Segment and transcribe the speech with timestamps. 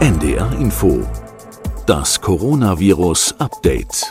[0.00, 1.06] NDR Info.
[1.84, 4.10] Das Coronavirus Update.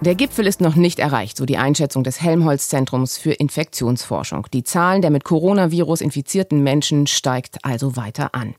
[0.00, 4.46] Der Gipfel ist noch nicht erreicht, so die Einschätzung des Helmholtz-Zentrums für Infektionsforschung.
[4.52, 8.54] Die Zahlen der mit Coronavirus infizierten Menschen steigt also weiter an.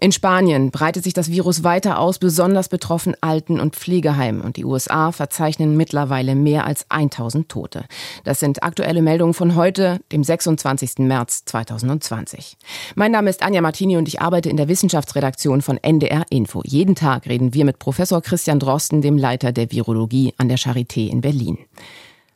[0.00, 4.42] In Spanien breitet sich das Virus weiter aus, besonders betroffen Alten- und Pflegeheimen.
[4.42, 7.84] Und die USA verzeichnen mittlerweile mehr als 1000 Tote.
[8.22, 10.98] Das sind aktuelle Meldungen von heute, dem 26.
[10.98, 12.56] März 2020.
[12.94, 16.62] Mein Name ist Anja Martini und ich arbeite in der Wissenschaftsredaktion von NDR Info.
[16.64, 21.08] Jeden Tag reden wir mit Professor Christian Drosten, dem Leiter der Virologie an der Charité
[21.08, 21.58] in Berlin.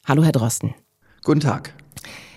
[0.04, 0.74] Hallo, Herr Drosten.
[1.22, 1.74] Guten Tag.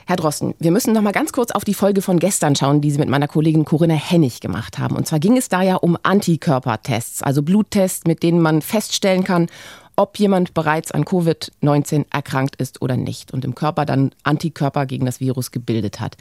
[0.08, 2.92] Herr Drosten, wir müssen noch mal ganz kurz auf die Folge von gestern schauen, die
[2.92, 4.96] Sie mit meiner Kollegin Corinna Hennig gemacht haben.
[4.96, 9.48] Und zwar ging es da ja um Antikörpertests, also Bluttests, mit denen man feststellen kann,
[9.96, 15.08] ob jemand bereits an Covid-19 erkrankt ist oder nicht und im Körper dann Antikörper gegen
[15.08, 16.18] das Virus gebildet hat.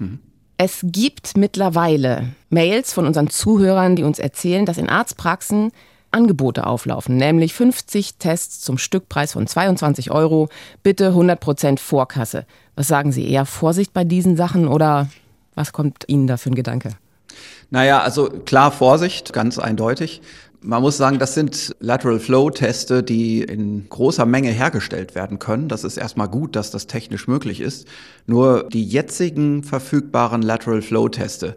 [0.00, 0.18] Mhm.
[0.56, 5.70] Es gibt mittlerweile Mails von unseren Zuhörern, die uns erzählen, dass in Arztpraxen
[6.12, 10.48] Angebote auflaufen, nämlich 50 Tests zum Stückpreis von 22 Euro,
[10.82, 12.46] bitte 100 Prozent Vorkasse.
[12.76, 15.08] Was sagen Sie, eher Vorsicht bei diesen Sachen oder
[15.54, 16.90] was kommt Ihnen da für ein Gedanke?
[17.70, 20.20] Naja, also klar Vorsicht, ganz eindeutig.
[20.64, 25.68] Man muss sagen, das sind Lateral Flow Teste, die in großer Menge hergestellt werden können.
[25.68, 27.88] Das ist erstmal gut, dass das technisch möglich ist.
[28.26, 31.56] Nur die jetzigen verfügbaren Lateral Flow Teste,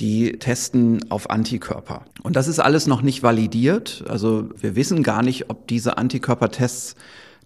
[0.00, 2.04] die testen auf Antikörper.
[2.22, 4.04] Und das ist alles noch nicht validiert.
[4.08, 6.96] Also wir wissen gar nicht, ob diese Antikörpertests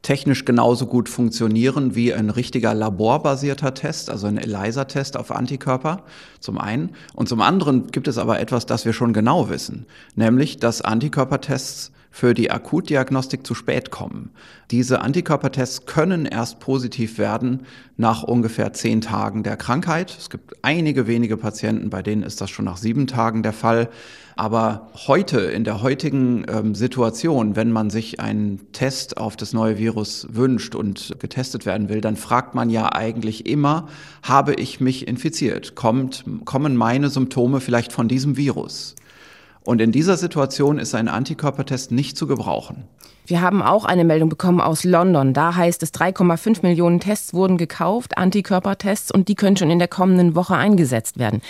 [0.03, 6.03] technisch genauso gut funktionieren wie ein richtiger laborbasierter Test, also ein ELISA-Test auf Antikörper
[6.41, 6.91] zum einen.
[7.15, 11.93] Und zum anderen gibt es aber etwas, das wir schon genau wissen, nämlich dass Antikörpertests
[12.11, 14.31] für die Akutdiagnostik zu spät kommen.
[14.71, 17.63] Diese Antikörpertests können erst positiv werden
[17.97, 20.17] nach ungefähr zehn Tagen der Krankheit.
[20.19, 23.89] Es gibt einige wenige Patienten, bei denen ist das schon nach sieben Tagen der Fall.
[24.37, 29.77] Aber heute, in der heutigen ähm, Situation, wenn man sich einen Test auf das neue
[29.77, 33.89] Virus wünscht und getestet werden will, dann fragt man ja eigentlich immer,
[34.23, 35.75] habe ich mich infiziert?
[35.75, 38.95] Kommt, kommen meine Symptome vielleicht von diesem Virus?
[39.65, 42.85] Und in dieser Situation ist ein Antikörpertest nicht zu gebrauchen.
[43.27, 45.35] Wir haben auch eine Meldung bekommen aus London.
[45.35, 49.89] Da heißt es, 3,5 Millionen Tests wurden gekauft, Antikörpertests, und die können schon in der
[49.89, 51.43] kommenden Woche eingesetzt werden.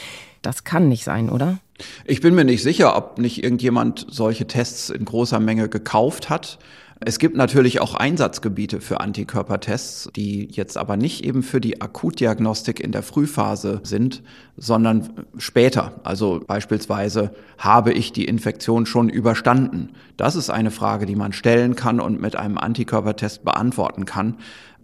[0.43, 1.59] Das kann nicht sein, oder?
[2.05, 6.59] Ich bin mir nicht sicher, ob nicht irgendjemand solche Tests in großer Menge gekauft hat.
[7.03, 12.79] Es gibt natürlich auch Einsatzgebiete für Antikörpertests, die jetzt aber nicht eben für die Akutdiagnostik
[12.79, 14.23] in der Frühphase sind,
[14.59, 15.09] sondern
[15.39, 15.99] später.
[16.05, 19.93] Also beispielsweise, habe ich die Infektion schon überstanden?
[20.19, 24.37] Das ist eine Frage, die man stellen kann und mit einem Antikörpertest beantworten kann.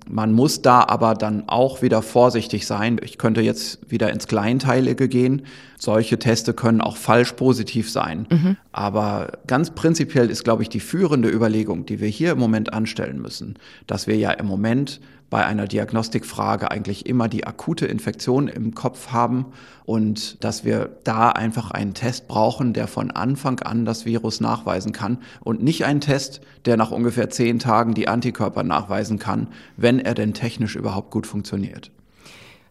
[0.09, 3.01] Man muss da aber dann auch wieder vorsichtig sein.
[3.03, 5.43] Ich könnte jetzt wieder ins Kleinteilige gehen.
[5.79, 8.27] Solche Teste können auch falsch positiv sein.
[8.31, 8.57] Mhm.
[8.73, 13.21] Aber ganz prinzipiell ist, glaube ich, die führende Überlegung, die wir hier im Moment anstellen
[13.21, 15.01] müssen, dass wir ja im Moment
[15.31, 19.47] bei einer Diagnostikfrage eigentlich immer die akute Infektion im Kopf haben
[19.85, 24.93] und dass wir da einfach einen Test brauchen, der von Anfang an das Virus nachweisen
[24.93, 29.99] kann und nicht einen Test, der nach ungefähr zehn Tagen die Antikörper nachweisen kann, wenn
[29.99, 31.91] er denn technisch überhaupt gut funktioniert.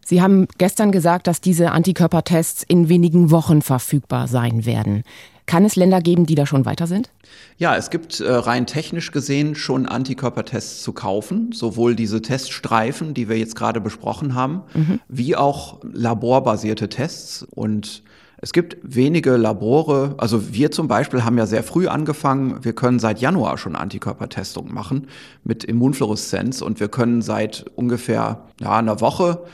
[0.04, 5.02] Sie haben gestern gesagt, dass diese Antikörpertests in wenigen Wochen verfügbar sein werden.
[5.46, 7.10] Kann es Länder geben, die da schon weiter sind?
[7.56, 13.28] Ja, es gibt äh, rein technisch gesehen schon Antikörpertests zu kaufen, sowohl diese Teststreifen, die
[13.28, 15.00] wir jetzt gerade besprochen haben, mhm.
[15.08, 17.46] wie auch laborbasierte Tests.
[17.54, 18.02] Und
[18.38, 22.62] es gibt wenige Labore, also wir zum Beispiel haben ja sehr früh angefangen.
[22.62, 25.08] Wir können seit Januar schon Antikörpertestungen machen
[25.42, 29.44] mit Immunfluoreszenz und wir können seit ungefähr ja, einer Woche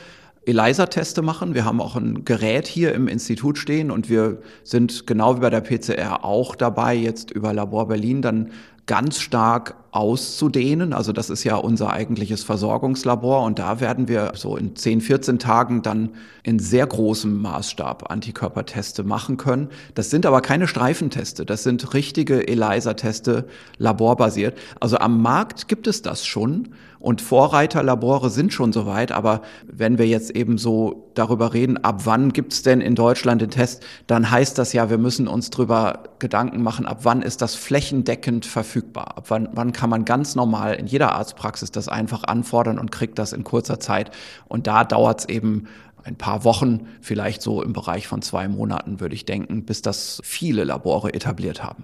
[0.45, 1.53] ELISA-Teste machen.
[1.53, 5.49] Wir haben auch ein Gerät hier im Institut stehen und wir sind genau wie bei
[5.49, 8.51] der PCR auch dabei, jetzt über Labor Berlin dann
[8.85, 10.91] ganz stark auszudehnen.
[10.91, 15.39] Also das ist ja unser eigentliches Versorgungslabor und da werden wir so in 10, 14
[15.39, 16.09] Tagen dann
[16.43, 19.69] in sehr großem Maßstab Antikörperteste machen können.
[19.95, 23.45] Das sind aber keine Streifenteste, das sind richtige ELISA-Teste,
[23.77, 24.57] laborbasiert.
[24.81, 26.69] Also am Markt gibt es das schon
[27.03, 32.31] und Vorreiterlabore sind schon soweit, aber wenn wir jetzt eben so darüber reden, ab wann
[32.31, 36.03] gibt es denn in Deutschland den Test, dann heißt das ja, wir müssen uns darüber
[36.19, 40.75] Gedanken machen, ab wann ist das flächendeckend verfügbar, ab wann, wann kann man ganz normal
[40.75, 44.09] in jeder Arztpraxis das einfach anfordern und kriegt das in kurzer Zeit.
[44.47, 45.67] Und da dauert es eben
[46.03, 50.19] ein paar Wochen, vielleicht so im Bereich von zwei Monaten, würde ich denken, bis das
[50.23, 51.83] viele Labore etabliert haben.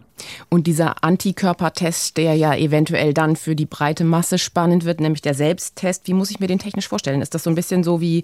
[0.50, 5.33] Und dieser Antikörpertest, der ja eventuell dann für die breite Masse spannend wird, nämlich der
[5.33, 7.21] Selbsttest, wie muss ich mir den technisch vorstellen?
[7.21, 8.24] Ist das so ein bisschen so wie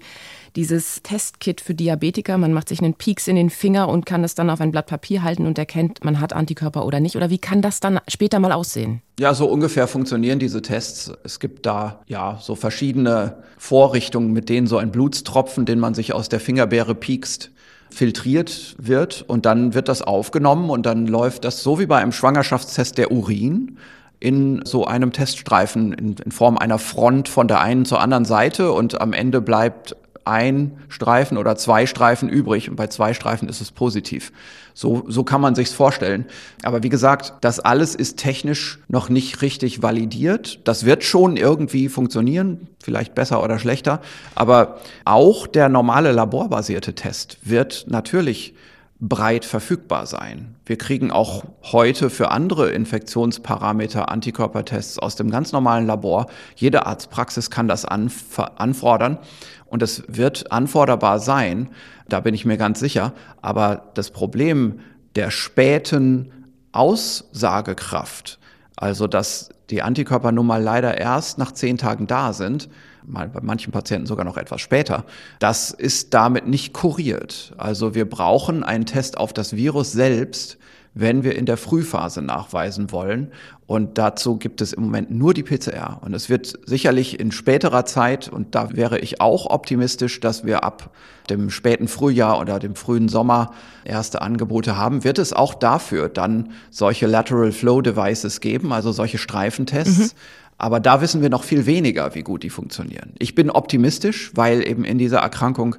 [0.54, 2.38] dieses Testkit für Diabetiker?
[2.38, 4.86] Man macht sich einen Pieks in den Finger und kann es dann auf ein Blatt
[4.86, 7.16] Papier halten und erkennt, man hat Antikörper oder nicht?
[7.16, 9.02] Oder wie kann das dann später mal aussehen?
[9.18, 11.10] Ja, so ungefähr funktionieren diese Tests.
[11.24, 16.12] Es gibt da ja so verschiedene Vorrichtungen, mit denen so ein Blutstropfen, den man sich
[16.12, 17.50] aus der Fingerbeere piekst,
[17.90, 22.12] filtriert wird und dann wird das aufgenommen und dann läuft das so wie bei einem
[22.12, 23.78] Schwangerschaftstest der Urin
[24.20, 28.72] in so einem Teststreifen in, in Form einer Front von der einen zur anderen Seite
[28.72, 29.96] und am Ende bleibt
[30.26, 34.32] ein Streifen oder zwei Streifen übrig und bei zwei Streifen ist es positiv.
[34.74, 36.26] So, so kann man sich's vorstellen.
[36.62, 40.60] Aber wie gesagt, das alles ist technisch noch nicht richtig validiert.
[40.64, 44.02] Das wird schon irgendwie funktionieren, vielleicht besser oder schlechter.
[44.34, 48.54] Aber auch der normale laborbasierte Test wird natürlich
[48.98, 50.54] breit verfügbar sein.
[50.64, 56.26] Wir kriegen auch heute für andere Infektionsparameter Antikörpertests aus dem ganz normalen Labor.
[56.54, 59.18] Jede Arztpraxis kann das anfordern
[59.66, 61.68] und es wird anforderbar sein,
[62.08, 63.12] da bin ich mir ganz sicher.
[63.42, 64.80] Aber das Problem
[65.14, 66.32] der späten
[66.72, 68.38] Aussagekraft,
[68.76, 72.68] also dass die Antikörper nun mal leider erst nach zehn Tagen da sind,
[73.06, 75.04] mal bei manchen Patienten sogar noch etwas später,
[75.38, 77.54] das ist damit nicht kuriert.
[77.56, 80.58] Also wir brauchen einen Test auf das Virus selbst,
[80.98, 83.30] wenn wir in der Frühphase nachweisen wollen.
[83.66, 85.98] Und dazu gibt es im Moment nur die PCR.
[86.00, 90.64] Und es wird sicherlich in späterer Zeit, und da wäre ich auch optimistisch, dass wir
[90.64, 90.90] ab
[91.28, 93.52] dem späten Frühjahr oder dem frühen Sommer
[93.84, 99.18] erste Angebote haben, wird es auch dafür dann solche Lateral Flow Devices geben, also solche
[99.18, 100.14] Streifentests.
[100.14, 100.18] Mhm.
[100.58, 103.12] Aber da wissen wir noch viel weniger, wie gut die funktionieren.
[103.18, 105.76] Ich bin optimistisch, weil eben in dieser Erkrankung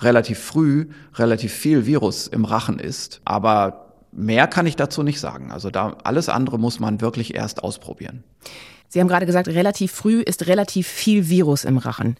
[0.00, 3.20] relativ früh relativ viel Virus im Rachen ist.
[3.24, 5.50] Aber mehr kann ich dazu nicht sagen.
[5.50, 8.22] Also da alles andere muss man wirklich erst ausprobieren.
[8.88, 12.16] Sie haben gerade gesagt, relativ früh ist relativ viel Virus im Rachen.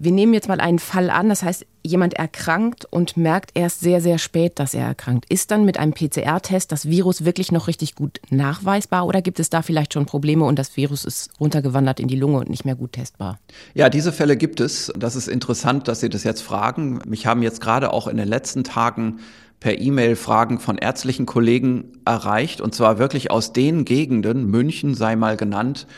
[0.00, 4.00] Wir nehmen jetzt mal einen Fall an, das heißt, jemand erkrankt und merkt erst sehr,
[4.00, 5.24] sehr spät, dass er erkrankt.
[5.28, 9.50] Ist dann mit einem PCR-Test das Virus wirklich noch richtig gut nachweisbar oder gibt es
[9.50, 12.76] da vielleicht schon Probleme und das Virus ist runtergewandert in die Lunge und nicht mehr
[12.76, 13.40] gut testbar?
[13.74, 14.92] Ja, diese Fälle gibt es.
[14.96, 17.00] Das ist interessant, dass Sie das jetzt fragen.
[17.04, 19.18] Mich haben jetzt gerade auch in den letzten Tagen
[19.58, 25.16] per E-Mail Fragen von ärztlichen Kollegen erreicht und zwar wirklich aus den Gegenden, München sei
[25.16, 25.88] mal genannt,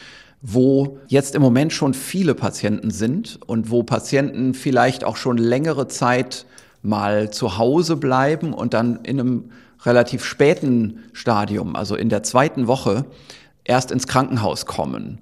[0.42, 5.88] wo jetzt im Moment schon viele Patienten sind und wo Patienten vielleicht auch schon längere
[5.88, 6.46] Zeit
[6.82, 9.50] mal zu Hause bleiben und dann in einem
[9.84, 13.04] relativ späten Stadium, also in der zweiten Woche,
[13.64, 15.19] erst ins Krankenhaus kommen.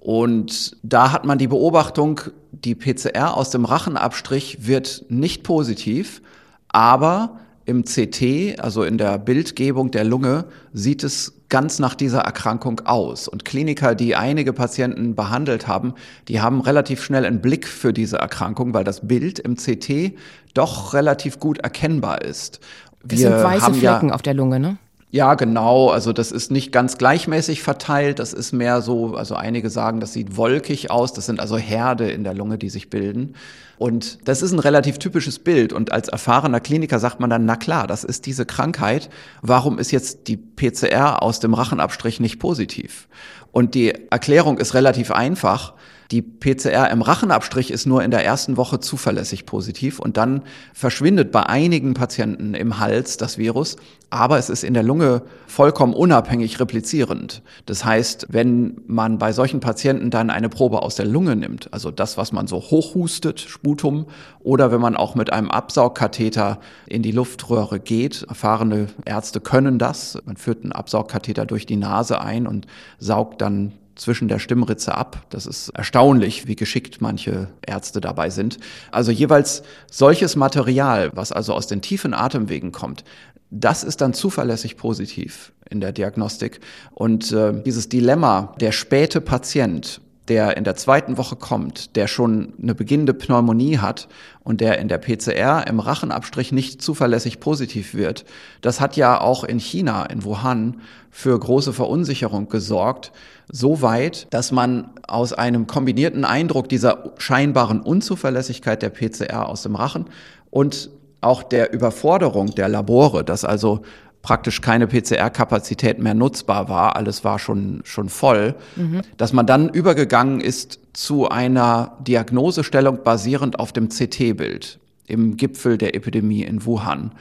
[0.00, 2.20] Und da hat man die Beobachtung,
[2.52, 6.22] die PCR aus dem Rachenabstrich wird nicht positiv,
[6.68, 12.80] aber im CT, also in der Bildgebung der Lunge, sieht es ganz nach dieser Erkrankung
[12.84, 13.28] aus.
[13.28, 15.94] Und Kliniker, die einige Patienten behandelt haben,
[16.28, 20.16] die haben relativ schnell einen Blick für diese Erkrankung, weil das Bild im CT
[20.54, 22.60] doch relativ gut erkennbar ist.
[23.02, 24.78] Wir das sind weiße Flecken ja, auf der Lunge, ne?
[25.10, 25.88] Ja, genau.
[25.90, 28.18] Also das ist nicht ganz gleichmäßig verteilt.
[28.18, 31.12] Das ist mehr so, also einige sagen, das sieht wolkig aus.
[31.12, 33.34] Das sind also Herde in der Lunge, die sich bilden.
[33.78, 35.72] Und das ist ein relativ typisches Bild.
[35.72, 39.10] Und als erfahrener Kliniker sagt man dann, na klar, das ist diese Krankheit.
[39.42, 43.08] Warum ist jetzt die PCR aus dem Rachenabstrich nicht positiv?
[43.52, 45.74] Und die Erklärung ist relativ einfach.
[46.10, 51.32] Die PCR im Rachenabstrich ist nur in der ersten Woche zuverlässig positiv und dann verschwindet
[51.32, 53.76] bei einigen Patienten im Hals das Virus,
[54.08, 57.42] aber es ist in der Lunge vollkommen unabhängig replizierend.
[57.66, 61.90] Das heißt, wenn man bei solchen Patienten dann eine Probe aus der Lunge nimmt, also
[61.90, 64.06] das, was man so hochhustet, Sputum,
[64.38, 70.18] oder wenn man auch mit einem Absaugkatheter in die Luftröhre geht, erfahrene Ärzte können das,
[70.24, 75.26] man führt einen Absaugkatheter durch die Nase ein und saugt dann zwischen der Stimmritze ab.
[75.30, 78.58] Das ist erstaunlich, wie geschickt manche Ärzte dabei sind.
[78.92, 83.04] Also jeweils solches Material, was also aus den tiefen Atemwegen kommt,
[83.50, 86.60] das ist dann zuverlässig positiv in der Diagnostik.
[86.92, 92.52] Und äh, dieses Dilemma, der späte Patient, der in der zweiten Woche kommt, der schon
[92.60, 94.08] eine beginnende Pneumonie hat
[94.42, 98.24] und der in der PCR im Rachenabstrich nicht zuverlässig positiv wird,
[98.60, 100.80] das hat ja auch in China, in Wuhan,
[101.10, 103.12] für große Verunsicherung gesorgt,
[103.48, 109.76] so weit, dass man aus einem kombinierten Eindruck dieser scheinbaren Unzuverlässigkeit der PCR aus dem
[109.76, 110.06] Rachen
[110.50, 110.90] und
[111.20, 113.82] auch der Überforderung der Labore, dass also
[114.26, 119.02] praktisch keine PCR-Kapazität mehr nutzbar war, alles war schon, schon voll, mhm.
[119.16, 124.80] dass man dann übergegangen ist zu einer Diagnosestellung basierend auf dem CT-Bild.
[125.06, 127.12] im Gipfel der Epidemie in Wuhan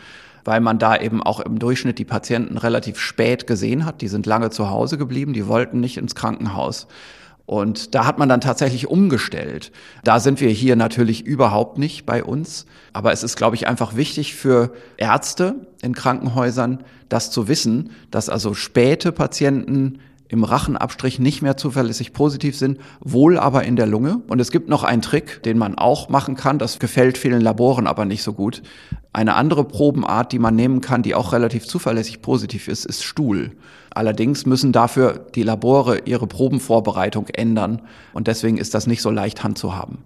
[0.47, 4.01] weil man da eben auch im Durchschnitt die Patienten relativ spät gesehen hat.
[4.01, 6.85] Die sind lange zu Hause geblieben, die wollten nicht ins Krankenhaus.
[7.45, 9.71] Und da hat man dann tatsächlich umgestellt.
[10.03, 12.65] Da sind wir hier natürlich überhaupt nicht bei uns.
[12.91, 18.29] Aber es ist, glaube ich, einfach wichtig für Ärzte in Krankenhäusern, das zu wissen, dass
[18.29, 24.21] also späte Patienten im Rachenabstrich nicht mehr zuverlässig positiv sind, wohl aber in der Lunge.
[24.27, 26.59] Und es gibt noch einen Trick, den man auch machen kann.
[26.59, 28.63] Das gefällt vielen Laboren aber nicht so gut.
[29.13, 33.51] Eine andere Probenart, die man nehmen kann, die auch relativ zuverlässig positiv ist, ist Stuhl.
[33.91, 37.81] Allerdings müssen dafür die Labore ihre Probenvorbereitung ändern.
[38.13, 39.99] Und deswegen ist das nicht so leicht handzuhaben.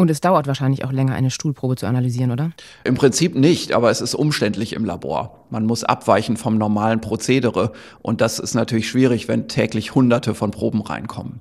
[0.00, 2.52] Und es dauert wahrscheinlich auch länger, eine Stuhlprobe zu analysieren, oder?
[2.84, 5.44] Im Prinzip nicht, aber es ist umständlich im Labor.
[5.50, 10.52] Man muss abweichen vom normalen Prozedere und das ist natürlich schwierig, wenn täglich Hunderte von
[10.52, 11.40] Proben reinkommen.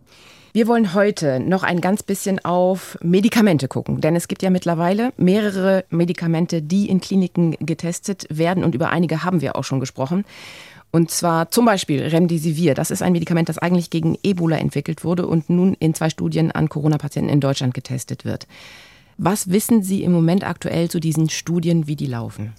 [0.51, 5.13] Wir wollen heute noch ein ganz bisschen auf Medikamente gucken, denn es gibt ja mittlerweile
[5.15, 10.25] mehrere Medikamente, die in Kliniken getestet werden und über einige haben wir auch schon gesprochen.
[10.91, 12.73] Und zwar zum Beispiel Remdesivir.
[12.73, 16.51] Das ist ein Medikament, das eigentlich gegen Ebola entwickelt wurde und nun in zwei Studien
[16.51, 18.47] an Corona-Patienten in Deutschland getestet wird.
[19.17, 22.53] Was wissen Sie im Moment aktuell zu diesen Studien, wie die laufen?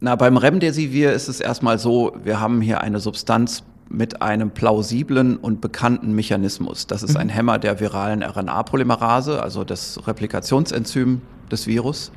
[0.00, 5.36] Na, beim Remdesivir ist es erstmal so, wir haben hier eine Substanz mit einem plausiblen
[5.36, 6.86] und bekannten Mechanismus.
[6.86, 7.32] Das ist ein mhm.
[7.32, 11.20] Hämmer der viralen RNA-Polymerase, also das Replikationsenzym
[11.50, 12.12] des Virus.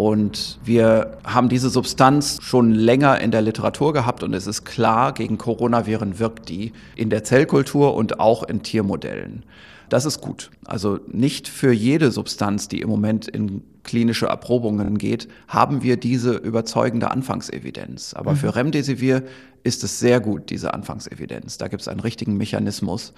[0.00, 5.12] Und wir haben diese Substanz schon länger in der Literatur gehabt und es ist klar,
[5.12, 9.42] gegen Coronaviren wirkt die in der Zellkultur und auch in Tiermodellen.
[9.90, 10.50] Das ist gut.
[10.64, 16.34] Also nicht für jede Substanz, die im Moment in klinische Erprobungen geht, haben wir diese
[16.34, 18.14] überzeugende Anfangsevidenz.
[18.14, 18.36] Aber mhm.
[18.36, 19.24] für Remdesivir
[19.64, 21.58] ist es sehr gut, diese Anfangsevidenz.
[21.58, 23.12] Da gibt es einen richtigen Mechanismus.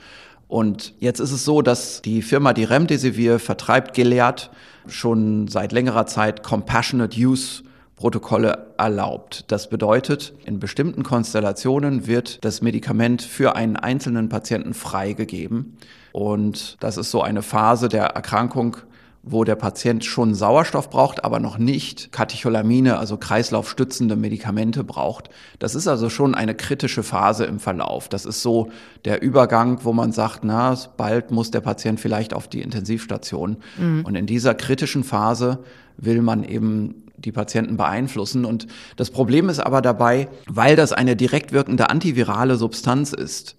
[0.48, 4.50] Und jetzt ist es so, dass die Firma, die Remdesivir vertreibt, Gilead,
[4.86, 7.62] schon seit längerer Zeit Compassionate Use
[8.02, 9.44] Protokolle erlaubt.
[9.46, 15.76] Das bedeutet, in bestimmten Konstellationen wird das Medikament für einen einzelnen Patienten freigegeben.
[16.10, 18.78] Und das ist so eine Phase der Erkrankung,
[19.22, 25.30] wo der Patient schon Sauerstoff braucht, aber noch nicht Katecholamine, also kreislaufstützende Medikamente braucht.
[25.60, 28.08] Das ist also schon eine kritische Phase im Verlauf.
[28.08, 28.72] Das ist so
[29.04, 33.58] der Übergang, wo man sagt, na, bald muss der Patient vielleicht auf die Intensivstation.
[33.78, 34.04] Mhm.
[34.04, 35.60] Und in dieser kritischen Phase
[35.98, 38.44] will man eben die Patienten beeinflussen.
[38.44, 43.56] Und das Problem ist aber dabei, weil das eine direkt wirkende antivirale Substanz ist,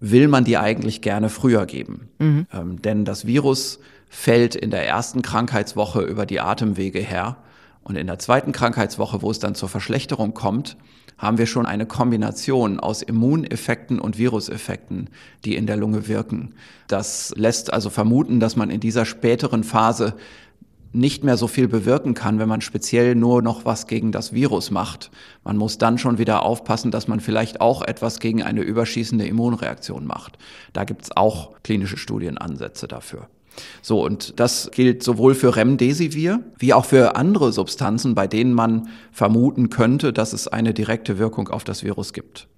[0.00, 2.08] will man die eigentlich gerne früher geben.
[2.18, 2.46] Mhm.
[2.52, 3.78] Ähm, denn das Virus
[4.08, 7.36] fällt in der ersten Krankheitswoche über die Atemwege her.
[7.84, 10.76] Und in der zweiten Krankheitswoche, wo es dann zur Verschlechterung kommt,
[11.18, 15.08] haben wir schon eine Kombination aus Immuneffekten und Viruseffekten,
[15.44, 16.54] die in der Lunge wirken.
[16.88, 20.14] Das lässt also vermuten, dass man in dieser späteren Phase
[20.92, 24.70] nicht mehr so viel bewirken kann, wenn man speziell nur noch was gegen das Virus
[24.70, 25.10] macht.
[25.44, 30.06] Man muss dann schon wieder aufpassen, dass man vielleicht auch etwas gegen eine überschießende Immunreaktion
[30.06, 30.38] macht.
[30.72, 33.28] Da gibt es auch klinische Studienansätze dafür.
[33.82, 38.88] So, und das gilt sowohl für Remdesivir wie auch für andere Substanzen, bei denen man
[39.10, 42.48] vermuten könnte, dass es eine direkte Wirkung auf das Virus gibt.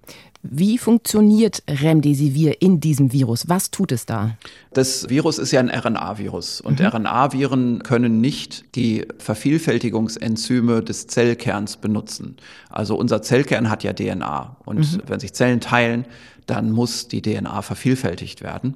[0.51, 3.49] Wie funktioniert Remdesivir in diesem Virus?
[3.49, 4.37] Was tut es da?
[4.73, 6.85] Das Virus ist ja ein RNA-Virus und mhm.
[6.85, 12.37] RNA-Viren können nicht die Vervielfältigungsenzyme des Zellkerns benutzen.
[12.69, 15.01] Also unser Zellkern hat ja DNA und mhm.
[15.07, 16.05] wenn sich Zellen teilen,
[16.45, 18.75] dann muss die DNA vervielfältigt werden.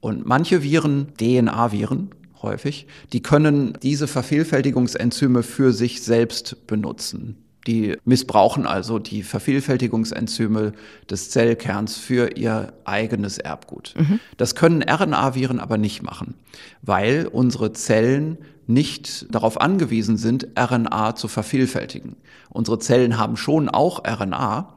[0.00, 2.10] Und manche Viren, DNA-Viren
[2.42, 7.36] häufig, die können diese Vervielfältigungsenzyme für sich selbst benutzen.
[7.66, 10.72] Die missbrauchen also die Vervielfältigungsenzyme
[11.10, 13.94] des Zellkerns für ihr eigenes Erbgut.
[13.98, 14.20] Mhm.
[14.36, 16.34] Das können RNA-Viren aber nicht machen,
[16.82, 22.16] weil unsere Zellen nicht darauf angewiesen sind, RNA zu vervielfältigen.
[22.48, 24.74] Unsere Zellen haben schon auch RNA,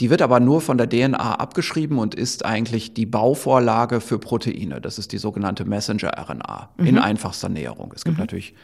[0.00, 4.80] die wird aber nur von der DNA abgeschrieben und ist eigentlich die Bauvorlage für Proteine.
[4.80, 6.86] Das ist die sogenannte Messenger-RNA mhm.
[6.86, 7.92] in einfachster Näherung.
[7.94, 8.22] Es gibt mhm.
[8.22, 8.54] natürlich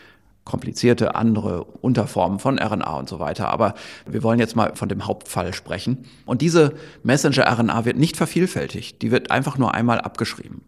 [0.46, 3.48] komplizierte andere Unterformen von RNA und so weiter.
[3.48, 3.74] Aber
[4.06, 6.06] wir wollen jetzt mal von dem Hauptfall sprechen.
[6.24, 6.72] Und diese
[7.02, 9.02] Messenger-RNA wird nicht vervielfältigt.
[9.02, 10.62] Die wird einfach nur einmal abgeschrieben.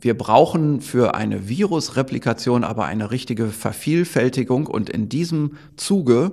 [0.00, 6.32] Wir brauchen für eine Virusreplikation aber eine richtige Vervielfältigung und in diesem Zuge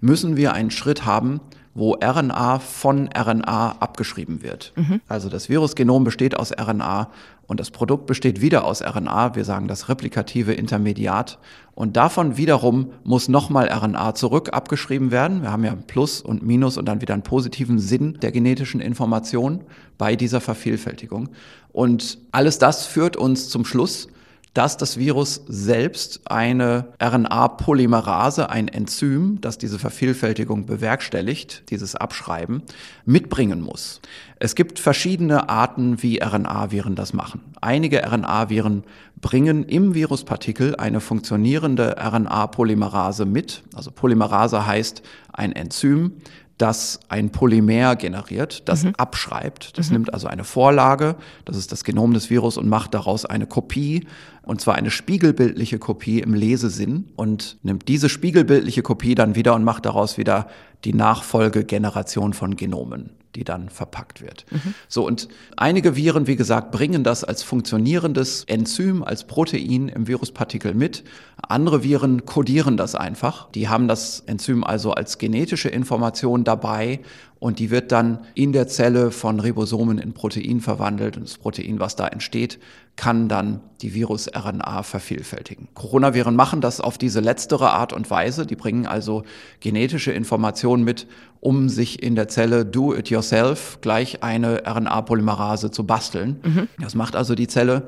[0.00, 1.40] müssen wir einen Schritt haben,
[1.74, 4.72] wo RNA von RNA abgeschrieben wird.
[4.76, 5.00] Mhm.
[5.08, 7.10] Also das Virusgenom besteht aus RNA
[7.48, 9.34] und das Produkt besteht wieder aus RNA.
[9.34, 11.38] Wir sagen das replikative Intermediat.
[11.74, 15.40] Und davon wiederum muss nochmal RNA zurück abgeschrieben werden.
[15.40, 19.64] Wir haben ja Plus und Minus und dann wieder einen positiven Sinn der genetischen Information
[19.96, 21.30] bei dieser Vervielfältigung.
[21.72, 24.08] Und alles das führt uns zum Schluss,
[24.54, 32.62] dass das Virus selbst eine RNA-Polymerase, ein Enzym, das diese Vervielfältigung bewerkstelligt, dieses Abschreiben,
[33.04, 34.00] mitbringen muss.
[34.40, 37.40] Es gibt verschiedene Arten, wie RNA-Viren das machen.
[37.60, 38.84] Einige RNA-Viren
[39.20, 43.62] bringen im Viruspartikel eine funktionierende RNA-Polymerase mit.
[43.74, 45.02] Also Polymerase heißt
[45.32, 46.12] ein Enzym,
[46.58, 48.94] das ein Polymer generiert, das mhm.
[48.96, 49.78] abschreibt.
[49.78, 49.94] Das mhm.
[49.94, 54.06] nimmt also eine Vorlage, das ist das Genom des Virus und macht daraus eine Kopie,
[54.42, 59.64] und zwar eine spiegelbildliche Kopie im Lesesinn und nimmt diese spiegelbildliche Kopie dann wieder und
[59.64, 60.48] macht daraus wieder
[60.84, 64.44] die Nachfolgegeneration von Genomen die dann verpackt wird.
[64.50, 64.74] Mhm.
[64.88, 70.74] So, und einige Viren, wie gesagt, bringen das als funktionierendes Enzym, als Protein im Viruspartikel
[70.74, 71.04] mit.
[71.36, 73.48] Andere Viren kodieren das einfach.
[73.52, 76.98] Die haben das Enzym also als genetische Information dabei
[77.40, 81.78] und die wird dann in der Zelle von Ribosomen in Protein verwandelt und das Protein,
[81.78, 82.58] was da entsteht,
[82.96, 85.68] kann dann die Virus-RNA vervielfältigen.
[85.74, 88.44] Coronaviren machen das auf diese letztere Art und Weise.
[88.44, 89.22] Die bringen also
[89.60, 91.06] genetische Informationen mit,
[91.38, 96.40] um sich in der Zelle do it yourself gleich eine RNA-Polymerase zu basteln.
[96.42, 96.68] Mhm.
[96.80, 97.86] Das macht also die Zelle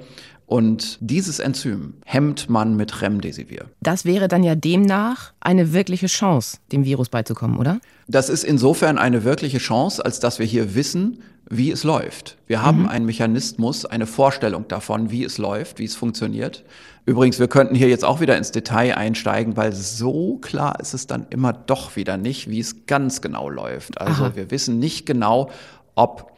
[0.51, 3.67] und dieses Enzym hemmt man mit Remdesivir.
[3.81, 7.79] Das wäre dann ja demnach eine wirkliche Chance, dem Virus beizukommen, oder?
[8.09, 12.37] Das ist insofern eine wirkliche Chance, als dass wir hier wissen, wie es läuft.
[12.49, 12.89] Wir haben mhm.
[12.89, 16.65] einen Mechanismus, eine Vorstellung davon, wie es läuft, wie es funktioniert.
[17.07, 21.07] Übrigens, wir könnten hier jetzt auch wieder ins Detail einsteigen, weil so klar ist es
[21.07, 24.01] dann immer doch wieder nicht, wie es ganz genau läuft.
[24.01, 24.33] Also Aha.
[24.35, 25.49] wir wissen nicht genau,
[25.95, 26.30] ob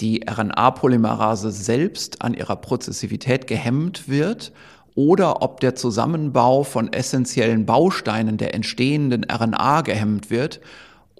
[0.00, 4.52] die RNA-Polymerase selbst an ihrer Prozessivität gehemmt wird
[4.94, 10.60] oder ob der Zusammenbau von essentiellen Bausteinen der entstehenden RNA gehemmt wird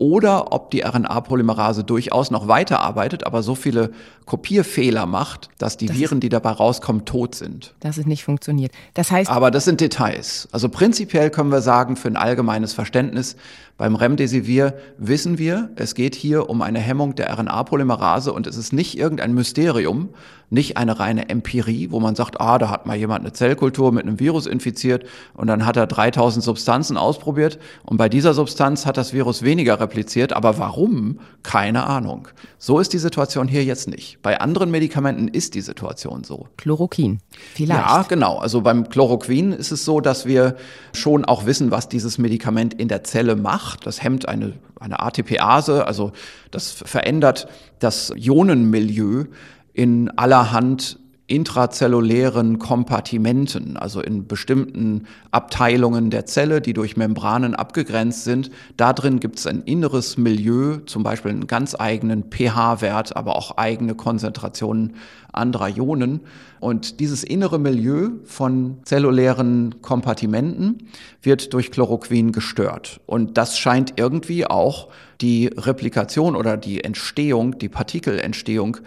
[0.01, 3.93] oder ob die RNA-Polymerase durchaus noch weiterarbeitet, aber so viele
[4.25, 7.75] Kopierfehler macht, dass die das Viren, die dabei rauskommen, tot sind.
[7.81, 8.73] Dass es nicht funktioniert.
[8.95, 9.31] Das heißt.
[9.31, 10.49] Aber das sind Details.
[10.53, 13.37] Also prinzipiell können wir sagen, für ein allgemeines Verständnis,
[13.81, 18.75] beim Remdesivir wissen wir, es geht hier um eine Hemmung der RNA-Polymerase und es ist
[18.75, 20.11] nicht irgendein Mysterium,
[20.51, 24.05] nicht eine reine Empirie, wo man sagt, ah, da hat mal jemand eine Zellkultur mit
[24.05, 28.97] einem Virus infiziert und dann hat er 3000 Substanzen ausprobiert und bei dieser Substanz hat
[28.97, 31.21] das Virus weniger repliziert, aber warum?
[31.43, 32.29] Keine Ahnung.
[32.59, 34.21] So ist die Situation hier jetzt nicht.
[34.23, 36.49] Bei anderen Medikamenten ist die Situation so.
[36.59, 37.21] Chloroquin,
[37.55, 37.81] vielleicht.
[37.81, 38.39] Ja, genau.
[38.39, 40.57] Also beim Chloroquin ist es so, dass wir
[40.93, 43.70] schon auch wissen, was dieses Medikament in der Zelle macht.
[43.77, 46.13] Das hemmt eine, eine ATPase, also
[46.51, 49.25] das verändert das Ionenmilieu
[49.73, 50.99] in allerhand
[51.31, 58.51] intrazellulären Kompartimenten, also in bestimmten Abteilungen der Zelle, die durch Membranen abgegrenzt sind.
[58.77, 63.57] Da drin gibt es ein inneres Milieu, zum Beispiel einen ganz eigenen pH-Wert, aber auch
[63.59, 64.95] eigene Konzentrationen
[65.33, 66.21] anderer Ionen.
[66.59, 70.89] Und dieses innere Milieu von zellulären Kompartimenten
[71.23, 73.01] wird durch Chloroquin gestört.
[73.07, 74.89] Und das scheint irgendwie auch
[75.21, 78.79] die Replikation oder die Entstehung, die Partikelentstehung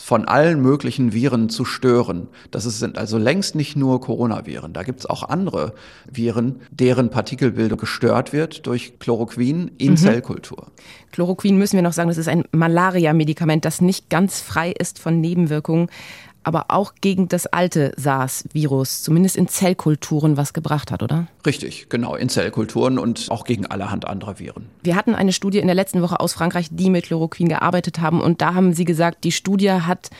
[0.00, 2.28] von allen möglichen Viren zu stören.
[2.50, 4.72] Das sind also längst nicht nur Coronaviren.
[4.72, 5.74] Da gibt es auch andere
[6.10, 9.96] Viren, deren Partikelbildung gestört wird durch Chloroquin in mhm.
[9.96, 10.66] Zellkultur.
[11.12, 15.20] Chloroquin müssen wir noch sagen, das ist ein Malaria-Medikament, das nicht ganz frei ist von
[15.20, 15.88] Nebenwirkungen
[16.42, 21.26] aber auch gegen das alte SARS-Virus, zumindest in Zellkulturen, was gebracht hat, oder?
[21.44, 24.66] Richtig, genau, in Zellkulturen und auch gegen allerhand anderer Viren.
[24.82, 28.20] Wir hatten eine Studie in der letzten Woche aus Frankreich, die mit Chloroquin gearbeitet haben
[28.20, 30.10] und da haben Sie gesagt, die Studie hat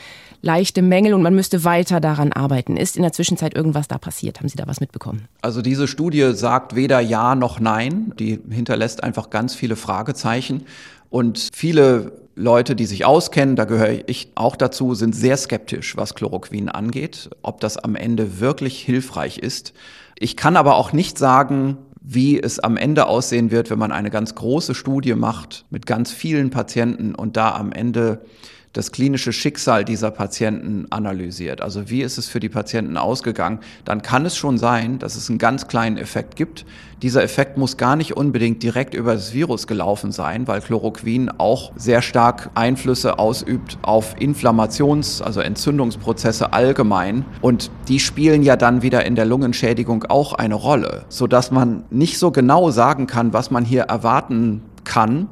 [0.41, 2.77] leichte Mängel und man müsste weiter daran arbeiten.
[2.77, 4.39] Ist in der Zwischenzeit irgendwas da passiert?
[4.39, 5.27] Haben Sie da was mitbekommen?
[5.41, 8.13] Also diese Studie sagt weder Ja noch Nein.
[8.19, 10.65] Die hinterlässt einfach ganz viele Fragezeichen.
[11.09, 16.15] Und viele Leute, die sich auskennen, da gehöre ich auch dazu, sind sehr skeptisch, was
[16.15, 19.73] Chloroquin angeht, ob das am Ende wirklich hilfreich ist.
[20.17, 24.09] Ich kann aber auch nicht sagen, wie es am Ende aussehen wird, wenn man eine
[24.09, 28.25] ganz große Studie macht mit ganz vielen Patienten und da am Ende
[28.73, 31.61] das klinische Schicksal dieser Patienten analysiert.
[31.61, 33.59] Also wie ist es für die Patienten ausgegangen?
[33.83, 36.65] Dann kann es schon sein, dass es einen ganz kleinen Effekt gibt.
[37.01, 41.73] Dieser Effekt muss gar nicht unbedingt direkt über das Virus gelaufen sein, weil Chloroquin auch
[41.75, 47.25] sehr stark Einflüsse ausübt auf Inflammations-, also Entzündungsprozesse allgemein.
[47.41, 52.17] Und die spielen ja dann wieder in der Lungenschädigung auch eine Rolle, sodass man nicht
[52.17, 55.27] so genau sagen kann, was man hier erwarten kann.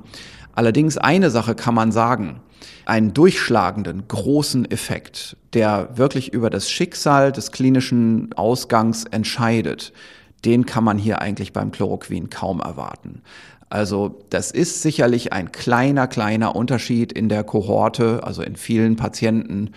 [0.55, 2.41] Allerdings eine Sache kann man sagen
[2.89, 9.93] einen durchschlagenden, großen Effekt, der wirklich über das Schicksal des klinischen Ausgangs entscheidet,
[10.45, 13.21] den kann man hier eigentlich beim Chloroquin kaum erwarten.
[13.69, 19.71] Also das ist sicherlich ein kleiner, kleiner Unterschied in der Kohorte, also in vielen Patienten.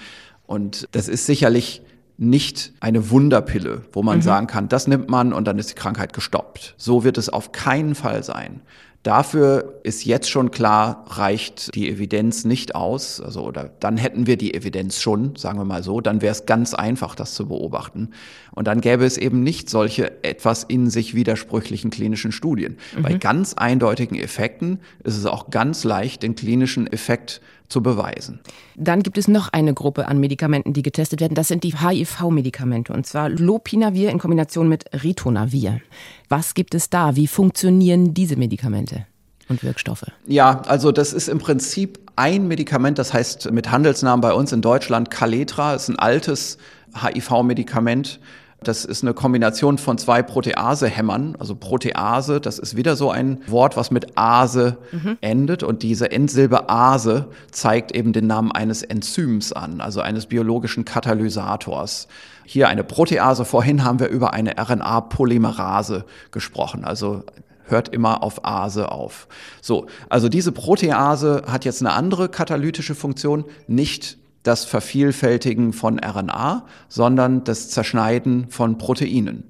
[0.47, 1.83] Und das ist sicherlich
[2.17, 4.23] nicht eine Wunderpille, wo man Mhm.
[4.23, 6.75] sagen kann, das nimmt man und dann ist die Krankheit gestoppt.
[6.79, 8.63] So wird es auf keinen Fall sein.
[9.03, 13.21] Dafür ist jetzt schon klar, reicht die Evidenz nicht aus.
[13.21, 16.01] Also, oder dann hätten wir die Evidenz schon, sagen wir mal so.
[16.01, 18.11] Dann wäre es ganz einfach, das zu beobachten.
[18.53, 22.77] Und dann gäbe es eben nicht solche etwas in sich widersprüchlichen klinischen Studien.
[23.03, 27.41] Bei ganz eindeutigen Effekten ist es auch ganz leicht, den klinischen Effekt
[27.73, 28.41] zu beweisen.
[28.77, 31.35] Dann gibt es noch eine Gruppe an Medikamenten, die getestet werden.
[31.35, 35.81] Das sind die HIV-Medikamente und zwar Lopinavir in Kombination mit Ritonavir.
[36.29, 37.17] Was gibt es da?
[37.17, 39.07] Wie funktionieren diese Medikamente
[39.49, 40.05] und Wirkstoffe?
[40.27, 44.61] Ja, also das ist im Prinzip ein Medikament, das heißt mit Handelsnamen bei uns in
[44.61, 46.59] Deutschland Kaletra, ist ein altes
[46.95, 48.21] HIV-Medikament.
[48.65, 51.37] Das ist eine Kombination von zwei Proteasehämmern.
[51.39, 54.79] Also Protease, das ist wieder so ein Wort, was mit Ase
[55.21, 55.63] endet.
[55.63, 62.09] Und diese Endsilbe Ase zeigt eben den Namen eines Enzyms an, also eines biologischen Katalysators.
[62.45, 63.45] Hier eine Protease.
[63.45, 66.85] Vorhin haben wir über eine RNA-Polymerase gesprochen.
[66.85, 67.23] Also
[67.65, 69.29] hört immer auf Ase auf.
[69.61, 76.67] So, also diese Protease hat jetzt eine andere katalytische Funktion, nicht das Vervielfältigen von RNA,
[76.89, 79.45] sondern das Zerschneiden von Proteinen.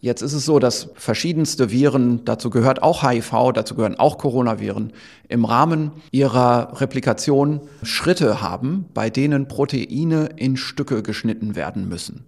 [0.00, 4.92] Jetzt ist es so, dass verschiedenste Viren, dazu gehört auch HIV, dazu gehören auch Coronaviren,
[5.28, 12.26] im Rahmen ihrer Replikation Schritte haben, bei denen Proteine in Stücke geschnitten werden müssen.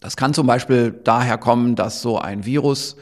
[0.00, 2.96] Das kann zum Beispiel daher kommen, dass so ein Virus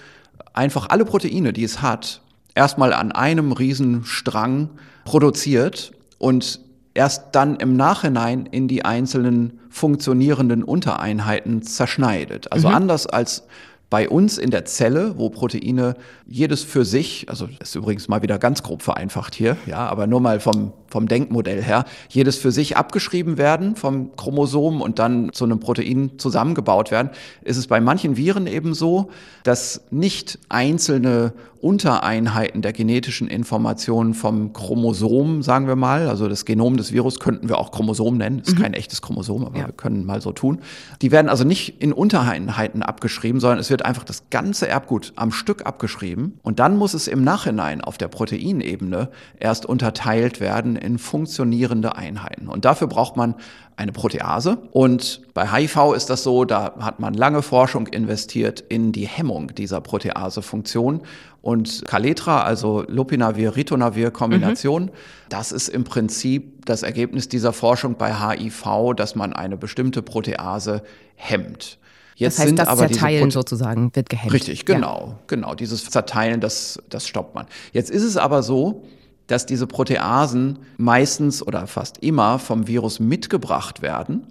[0.53, 2.21] einfach alle Proteine, die es hat,
[2.55, 4.69] erstmal an einem Riesenstrang
[5.07, 6.61] produziert und
[6.94, 12.52] erst dann im Nachhinein in die einzelnen funktionierenden Untereinheiten zerschneidet.
[12.52, 13.46] Also anders als
[13.92, 18.22] bei uns in der Zelle, wo Proteine jedes für sich, also das ist übrigens mal
[18.22, 22.52] wieder ganz grob vereinfacht hier, ja, aber nur mal vom, vom Denkmodell her, jedes für
[22.52, 27.11] sich abgeschrieben werden vom Chromosom und dann zu einem Protein zusammengebaut werden,
[27.42, 29.11] ist es bei manchen Viren eben so,
[29.42, 36.76] dass nicht einzelne Untereinheiten der genetischen Informationen vom Chromosom, sagen wir mal, also das Genom
[36.76, 39.66] des Virus könnten wir auch Chromosom nennen, ist kein echtes Chromosom, aber Ja.
[39.66, 40.59] wir können mal so tun.
[41.02, 45.33] Die werden also nicht in Untereinheiten abgeschrieben, sondern es wird einfach das ganze Erbgut am
[45.33, 50.99] Stück abgeschrieben und dann muss es im Nachhinein auf der Proteinebene erst unterteilt werden in
[50.99, 52.49] funktionierende Einheiten.
[52.49, 53.35] Und dafür braucht man
[53.77, 54.59] eine Protease.
[54.71, 59.55] Und bei HIV ist das so, da hat man lange Forschung investiert in die Hemmung
[59.55, 61.03] dieser Proteasefunktion.
[61.40, 64.90] Und Kaletra, also Lopinavir-Ritonavir-Kombination,
[65.29, 70.83] das ist im Prinzip das Ergebnis dieser Forschung bei HIV, dass man eine bestimmte Protease
[71.16, 71.79] hemmt.
[72.16, 74.33] Jetzt Das heißt, sind das Zerteilen sozusagen wird gehemmt.
[74.33, 75.55] Richtig, genau, genau.
[75.55, 77.46] Dieses Zerteilen, das, das stoppt man.
[77.72, 78.85] Jetzt ist es aber so,
[79.27, 84.27] dass diese Proteasen meistens oder fast immer vom Virus mitgebracht werden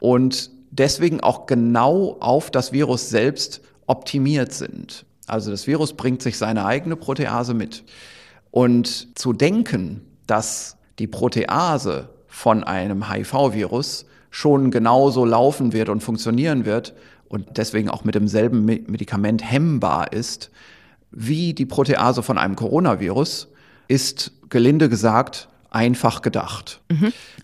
[0.00, 5.04] und deswegen auch genau auf das Virus selbst optimiert sind.
[5.26, 7.84] Also das Virus bringt sich seine eigene Protease mit.
[8.50, 16.64] Und zu denken, dass die Protease von einem HIV-Virus schon genauso laufen wird und funktionieren
[16.64, 16.94] wird
[17.30, 20.50] und deswegen auch mit demselben Me- Medikament hemmbar ist,
[21.12, 23.48] wie die Protease von einem Coronavirus,
[23.88, 26.82] ist gelinde gesagt einfach gedacht.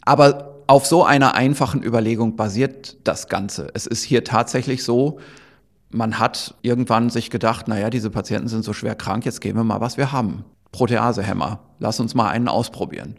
[0.04, 3.68] Aber auf so einer einfachen Überlegung basiert das Ganze.
[3.74, 5.20] Es ist hier tatsächlich so,
[5.90, 9.64] man hat irgendwann sich gedacht, naja, diese Patienten sind so schwer krank, jetzt geben wir
[9.64, 10.44] mal, was wir haben.
[10.72, 11.60] Proteasehämmer.
[11.78, 13.16] Lass uns mal einen ausprobieren.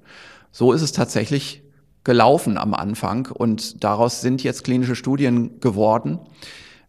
[0.51, 1.63] So ist es tatsächlich
[2.08, 6.20] gelaufen am Anfang und daraus sind jetzt klinische Studien geworden.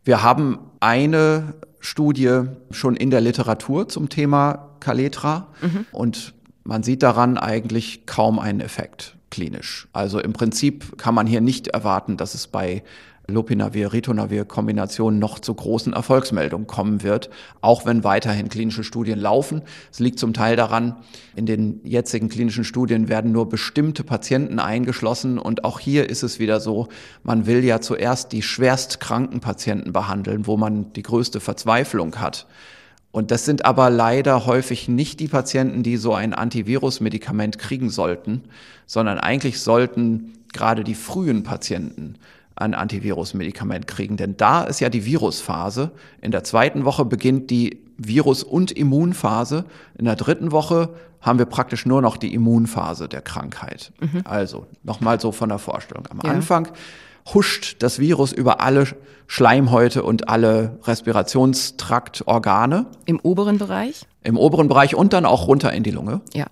[0.05, 5.49] Wir haben eine Studie schon in der Literatur zum Thema Kaletra
[5.91, 9.89] und man sieht daran eigentlich kaum einen Effekt klinisch.
[9.93, 12.85] Also im Prinzip kann man hier nicht erwarten, dass es bei
[13.31, 17.29] Lopinavir-Ritonavir-Kombination noch zu großen Erfolgsmeldungen kommen wird,
[17.61, 19.63] auch wenn weiterhin klinische Studien laufen.
[19.93, 20.97] Es liegt zum Teil daran,
[21.37, 26.39] in den jetzigen klinischen Studien werden nur bestimmte Patienten eingeschlossen und auch hier ist es
[26.39, 26.89] wieder so,
[27.23, 32.47] man will ja zuerst die schwerst kranken Patienten behandeln, wo man die größte Verzweiflung hat.
[33.11, 38.45] Und das sind aber leider häufig nicht die Patienten, die so ein Antivirus-Medikament kriegen sollten,
[38.87, 42.17] sondern eigentlich sollten gerade die frühen Patienten
[42.59, 44.17] ein Antivirus-Medikament kriegen.
[44.17, 45.91] Denn da ist ja die Virusphase.
[46.21, 49.65] In der zweiten Woche beginnt die Virus- und Immunphase.
[49.99, 50.91] In der dritten Woche
[51.21, 53.93] haben wir praktisch nur noch die Immunphase der Krankheit.
[54.25, 56.05] Also nochmal so von der Vorstellung.
[56.11, 56.31] Am Ja.
[56.31, 56.69] Anfang
[57.35, 58.87] huscht das Virus über alle
[59.27, 64.03] Schleimhäute und alle Respirationstraktorgane Im oberen Bereich?
[64.25, 66.21] im oberen Bereich und dann auch runter in die Lunge.
[66.35, 66.47] Ja.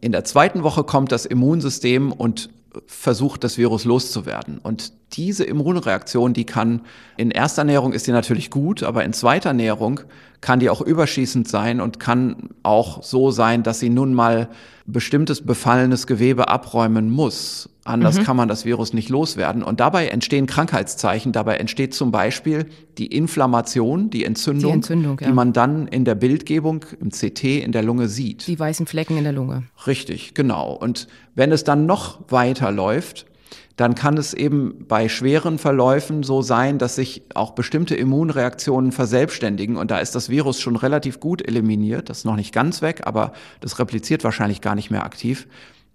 [0.00, 2.50] In der zweiten Woche kommt das Immunsystem und
[2.86, 4.58] versucht, das Virus loszuwerden.
[4.58, 6.82] Und diese Immunreaktion, die kann
[7.16, 10.00] in erster Näherung ist die natürlich gut, aber in zweiter Näherung
[10.40, 14.48] kann die auch überschießend sein und kann auch so sein, dass sie nun mal
[14.86, 17.70] bestimmtes befallenes Gewebe abräumen muss.
[17.84, 18.24] Anders mhm.
[18.24, 19.62] kann man das Virus nicht loswerden.
[19.62, 21.32] Und dabei entstehen Krankheitszeichen.
[21.32, 22.66] Dabei entsteht zum Beispiel
[22.98, 25.26] die Inflammation, die Entzündung, die, Entzündung, ja.
[25.26, 28.46] die man dann in der Bildgebung im CT in der Lunge sieht.
[28.46, 29.64] Die weißen Flecken in der Lunge.
[29.86, 30.72] Richtig, genau.
[30.72, 33.26] Und wenn es dann noch weiter läuft,
[33.76, 39.76] dann kann es eben bei schweren Verläufen so sein, dass sich auch bestimmte Immunreaktionen verselbstständigen
[39.76, 42.08] und da ist das Virus schon relativ gut eliminiert.
[42.08, 45.46] Das ist noch nicht ganz weg, aber das repliziert wahrscheinlich gar nicht mehr aktiv.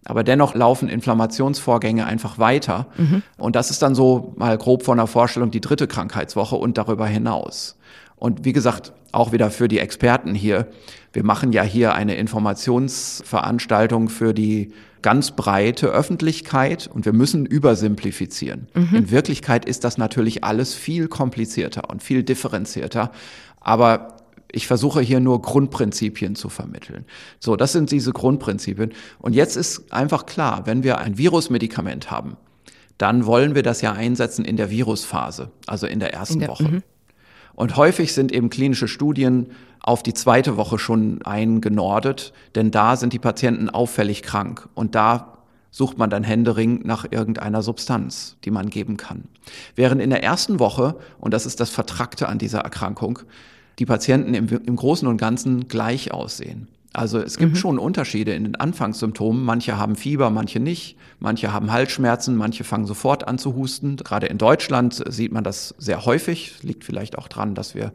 [0.05, 2.87] Aber dennoch laufen Inflammationsvorgänge einfach weiter.
[2.97, 3.21] Mhm.
[3.37, 7.07] Und das ist dann so mal grob von der Vorstellung die dritte Krankheitswoche und darüber
[7.07, 7.77] hinaus.
[8.15, 10.67] Und wie gesagt, auch wieder für die Experten hier.
[11.11, 18.67] Wir machen ja hier eine Informationsveranstaltung für die ganz breite Öffentlichkeit und wir müssen übersimplifizieren.
[18.73, 18.95] Mhm.
[18.95, 23.11] In Wirklichkeit ist das natürlich alles viel komplizierter und viel differenzierter.
[23.59, 24.17] Aber
[24.51, 27.05] ich versuche hier nur Grundprinzipien zu vermitteln.
[27.39, 28.93] So, das sind diese Grundprinzipien.
[29.19, 32.37] Und jetzt ist einfach klar, wenn wir ein Virusmedikament haben,
[32.97, 36.49] dann wollen wir das ja einsetzen in der Virusphase, also in der ersten in der,
[36.49, 36.63] Woche.
[36.63, 36.81] -hmm.
[37.55, 39.47] Und häufig sind eben klinische Studien
[39.79, 45.37] auf die zweite Woche schon eingenordet, denn da sind die Patienten auffällig krank und da
[45.71, 49.23] sucht man dann händeringend nach irgendeiner Substanz, die man geben kann.
[49.75, 53.19] Während in der ersten Woche, und das ist das Vertrackte an dieser Erkrankung,
[53.79, 56.67] die Patienten im, im Großen und Ganzen gleich aussehen.
[56.93, 57.58] Also es gibt mhm.
[57.58, 59.43] schon Unterschiede in den Anfangssymptomen.
[59.43, 60.95] Manche haben Fieber, manche nicht.
[61.19, 63.97] Manche haben Halsschmerzen, manche fangen sofort an zu husten.
[63.97, 66.62] Gerade in Deutschland sieht man das sehr häufig.
[66.62, 67.93] Liegt vielleicht auch dran, dass wir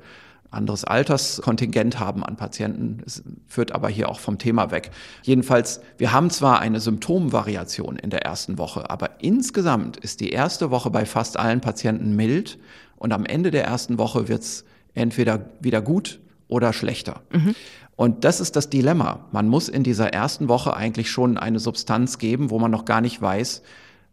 [0.50, 3.02] anderes Alterskontingent haben an Patienten.
[3.06, 4.90] Es führt aber hier auch vom Thema weg.
[5.22, 10.70] Jedenfalls, wir haben zwar eine Symptomvariation in der ersten Woche, aber insgesamt ist die erste
[10.70, 12.58] Woche bei fast allen Patienten mild
[12.96, 17.20] und am Ende der ersten Woche wird es entweder wieder gut oder schlechter.
[17.30, 17.54] Mhm.
[17.98, 19.26] Und das ist das Dilemma.
[19.32, 23.00] Man muss in dieser ersten Woche eigentlich schon eine Substanz geben, wo man noch gar
[23.00, 23.60] nicht weiß,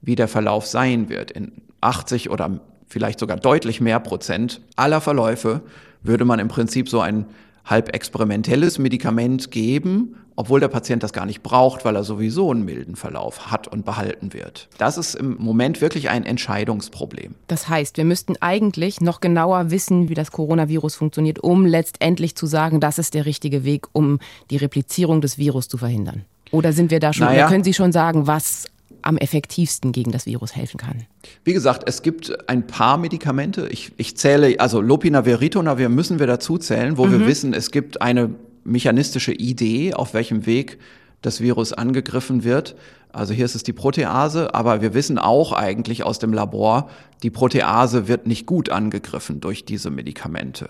[0.02, 1.30] wie der Verlauf sein wird.
[1.30, 5.62] In 80 oder vielleicht sogar deutlich mehr Prozent aller Verläufe
[6.02, 7.28] würde man im Prinzip so ein
[7.66, 12.66] halb experimentelles Medikament geben, obwohl der Patient das gar nicht braucht, weil er sowieso einen
[12.66, 14.68] milden Verlauf hat und behalten wird.
[14.78, 17.36] Das ist im Moment wirklich ein Entscheidungsproblem.
[17.48, 22.46] Das heißt, wir müssten eigentlich noch genauer wissen, wie das Coronavirus funktioniert, um letztendlich zu
[22.46, 26.26] sagen, das ist der richtige Weg, um die Replizierung des Virus zu verhindern.
[26.52, 28.66] Oder sind wir da schon, naja, können Sie schon sagen, was
[29.06, 31.04] am effektivsten gegen das Virus helfen kann?
[31.44, 33.68] Wie gesagt, es gibt ein paar Medikamente.
[33.70, 37.12] Ich, ich zähle, also Lopinavir, Ritonavir müssen wir dazu zählen, wo mhm.
[37.12, 38.32] wir wissen, es gibt eine
[38.64, 40.80] mechanistische Idee, auf welchem Weg
[41.26, 42.76] das Virus angegriffen wird.
[43.12, 46.90] Also hier ist es die Protease, aber wir wissen auch eigentlich aus dem Labor,
[47.24, 50.68] die Protease wird nicht gut angegriffen durch diese Medikamente.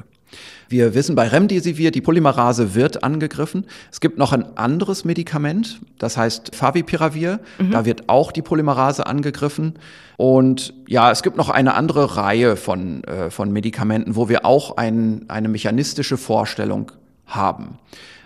[0.68, 3.65] Wir wissen bei Remdesivir, die Polymerase wird angegriffen.
[3.91, 7.39] Es gibt noch ein anderes Medikament, das heißt Favipiravir.
[7.60, 7.72] Mhm.
[7.72, 9.76] Da wird auch die Polymerase angegriffen.
[10.18, 14.78] Und ja, es gibt noch eine andere Reihe von, äh, von Medikamenten, wo wir auch
[14.78, 16.91] ein, eine mechanistische Vorstellung
[17.26, 17.80] haben.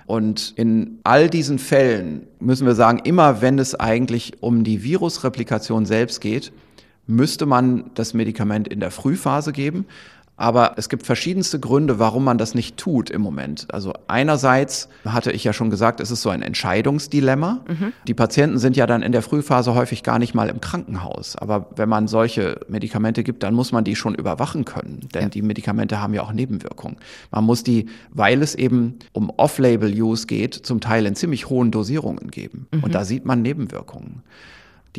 [0.10, 5.86] Und in all diesen Fällen müssen wir sagen, immer wenn es eigentlich um die Virusreplikation
[5.86, 6.52] selbst geht,
[7.06, 9.86] müsste man das Medikament in der Frühphase geben.
[10.40, 13.68] Aber es gibt verschiedenste Gründe, warum man das nicht tut im Moment.
[13.74, 17.60] Also einerseits hatte ich ja schon gesagt, es ist so ein Entscheidungsdilemma.
[17.68, 17.92] Mhm.
[18.08, 21.36] Die Patienten sind ja dann in der Frühphase häufig gar nicht mal im Krankenhaus.
[21.36, 25.10] Aber wenn man solche Medikamente gibt, dann muss man die schon überwachen können.
[25.14, 25.30] Denn ja.
[25.30, 26.96] die Medikamente haben ja auch Nebenwirkungen.
[27.32, 32.32] Man muss die, weil es eben um Off-Label-Use geht, zum Teil in ziemlich hohen Dosierungen
[32.32, 32.68] geben.
[32.72, 32.86] Mhm.
[32.86, 34.24] Und da sieht man Nebenwirkungen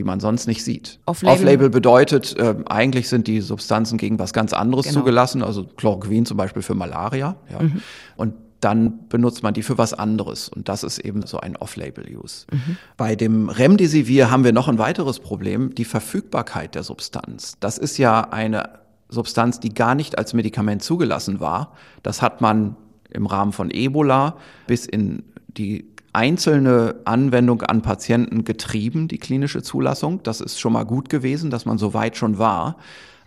[0.00, 0.98] die man sonst nicht sieht.
[1.04, 5.00] Off-Label, Off-Label bedeutet, äh, eigentlich sind die Substanzen gegen was ganz anderes genau.
[5.00, 7.36] zugelassen, also Chloroquin zum Beispiel für Malaria.
[7.52, 7.60] Ja.
[7.60, 7.82] Mhm.
[8.16, 10.48] Und dann benutzt man die für was anderes.
[10.48, 12.46] Und das ist eben so ein Off-Label-Use.
[12.50, 12.78] Mhm.
[12.96, 17.58] Bei dem Remdesivir haben wir noch ein weiteres Problem, die Verfügbarkeit der Substanz.
[17.60, 21.74] Das ist ja eine Substanz, die gar nicht als Medikament zugelassen war.
[22.02, 22.74] Das hat man
[23.10, 30.22] im Rahmen von Ebola bis in die einzelne Anwendung an Patienten getrieben, die klinische Zulassung.
[30.22, 32.76] Das ist schon mal gut gewesen, dass man so weit schon war.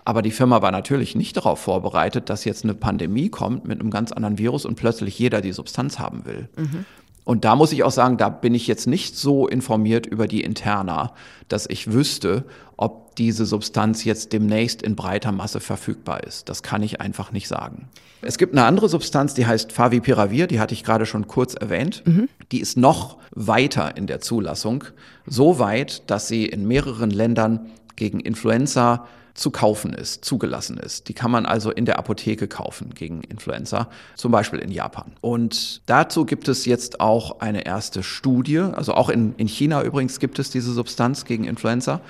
[0.05, 3.89] Aber die Firma war natürlich nicht darauf vorbereitet, dass jetzt eine Pandemie kommt mit einem
[3.89, 6.49] ganz anderen Virus und plötzlich jeder die Substanz haben will.
[6.57, 6.85] Mhm.
[7.23, 10.41] Und da muss ich auch sagen, da bin ich jetzt nicht so informiert über die
[10.41, 11.13] Interna,
[11.47, 16.49] dass ich wüsste, ob diese Substanz jetzt demnächst in breiter Masse verfügbar ist.
[16.49, 17.87] Das kann ich einfach nicht sagen.
[18.21, 22.03] Es gibt eine andere Substanz, die heißt Favipiravir, die hatte ich gerade schon kurz erwähnt.
[22.05, 22.29] Mhm.
[22.51, 24.85] Die ist noch weiter in der Zulassung,
[25.25, 31.09] so weit, dass sie in mehreren Ländern gegen Influenza zu kaufen ist, zugelassen ist.
[31.09, 35.13] Die kann man also in der Apotheke kaufen gegen Influenza, zum Beispiel in Japan.
[35.21, 40.19] Und dazu gibt es jetzt auch eine erste Studie, also auch in, in China übrigens
[40.19, 42.01] gibt es diese Substanz gegen Influenza.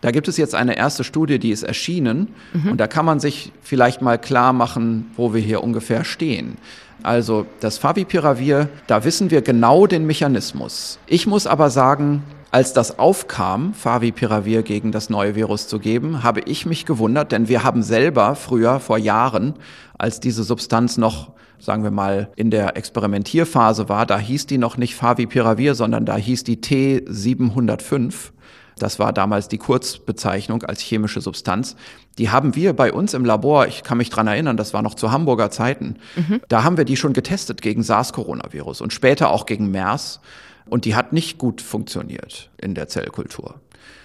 [0.00, 2.72] Da gibt es jetzt eine erste Studie, die ist erschienen mhm.
[2.72, 6.58] und da kann man sich vielleicht mal klar machen, wo wir hier ungefähr stehen.
[7.02, 10.98] Also das Favipiravir, da wissen wir genau den Mechanismus.
[11.06, 12.24] Ich muss aber sagen,
[12.56, 17.48] als das aufkam, Favipiravir gegen das neue Virus zu geben, habe ich mich gewundert, denn
[17.48, 19.56] wir haben selber früher, vor Jahren,
[19.98, 24.78] als diese Substanz noch, sagen wir mal, in der Experimentierphase war, da hieß die noch
[24.78, 28.30] nicht Favipiravir, sondern da hieß die T705.
[28.78, 31.76] Das war damals die Kurzbezeichnung als chemische Substanz.
[32.16, 34.94] Die haben wir bei uns im Labor, ich kann mich dran erinnern, das war noch
[34.94, 36.40] zu Hamburger Zeiten, mhm.
[36.48, 40.20] da haben wir die schon getestet gegen SARS-Coronavirus und später auch gegen MERS.
[40.68, 43.60] Und die hat nicht gut funktioniert in der Zellkultur.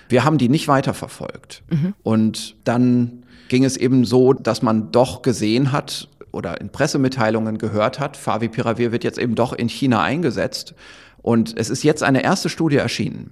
[0.10, 1.64] Wir haben die nicht weiterverfolgt.
[1.70, 1.94] Mhm.
[2.04, 8.00] Und dann ging es eben so, dass man doch gesehen hat oder in Pressemitteilungen gehört
[8.00, 10.74] hat, Favipiravir wird jetzt eben doch in China eingesetzt.
[11.22, 13.32] Und es ist jetzt eine erste Studie erschienen.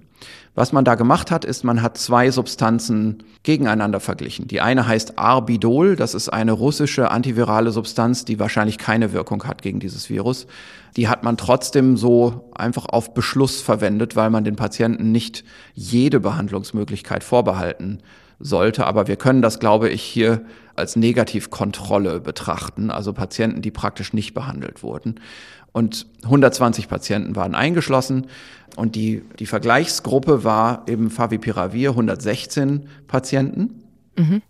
[0.54, 4.48] Was man da gemacht hat, ist, man hat zwei Substanzen gegeneinander verglichen.
[4.48, 9.62] Die eine heißt Arbidol, das ist eine russische antivirale Substanz, die wahrscheinlich keine Wirkung hat
[9.62, 10.46] gegen dieses Virus.
[10.96, 16.20] Die hat man trotzdem so einfach auf Beschluss verwendet, weil man den Patienten nicht jede
[16.20, 18.00] Behandlungsmöglichkeit vorbehalten
[18.40, 18.86] sollte.
[18.86, 20.42] Aber wir können das, glaube ich, hier
[20.74, 25.20] als Negativkontrolle betrachten, also Patienten, die praktisch nicht behandelt wurden.
[25.72, 28.26] Und 120 Patienten waren eingeschlossen.
[28.76, 33.82] Und die, die Vergleichsgruppe war eben Favipiravir, 116 Patienten.
[34.16, 34.42] Mhm.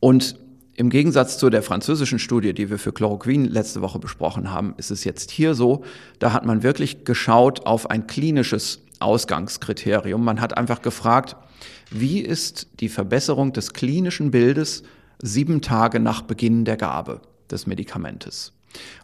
[0.00, 0.36] Und
[0.74, 4.92] im Gegensatz zu der französischen Studie, die wir für Chloroquin letzte Woche besprochen haben, ist
[4.92, 5.82] es jetzt hier so,
[6.20, 10.24] da hat man wirklich geschaut auf ein klinisches Ausgangskriterium.
[10.24, 11.36] Man hat einfach gefragt,
[11.90, 14.84] wie ist die Verbesserung des klinischen Bildes
[15.20, 18.52] sieben Tage nach Beginn der Gabe des Medikamentes?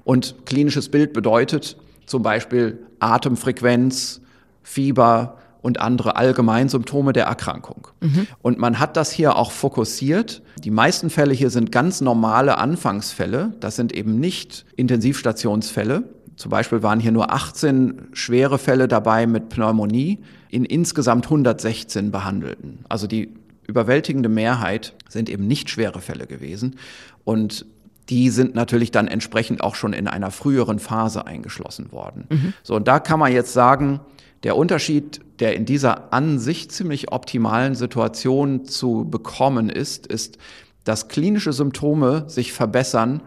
[0.05, 4.21] Und klinisches Bild bedeutet zum Beispiel Atemfrequenz,
[4.63, 7.89] Fieber und andere Allgemeinsymptome der Erkrankung.
[8.01, 8.27] Mhm.
[8.43, 10.43] Und man hat das hier auch fokussiert.
[10.63, 13.55] Die meisten Fälle hier sind ganz normale Anfangsfälle.
[13.61, 16.05] Das sind eben nicht Intensivstationsfälle.
[16.37, 20.19] Zum Beispiel waren hier nur 18 schwere Fälle dabei mit Pneumonie
[20.51, 22.81] in insgesamt 116 Behandelten.
[22.91, 23.33] Also die
[23.67, 26.77] überwältigende Mehrheit sind eben nicht schwere Fälle gewesen.
[27.25, 27.65] Und
[28.11, 32.27] die sind natürlich dann entsprechend auch schon in einer früheren Phase eingeschlossen worden.
[32.29, 32.53] Mhm.
[32.63, 34.01] So, und da kann man jetzt sagen,
[34.43, 40.39] der Unterschied, der in dieser an sich ziemlich optimalen Situation zu bekommen ist, ist,
[40.85, 43.23] dass klinische Symptome sich verbessern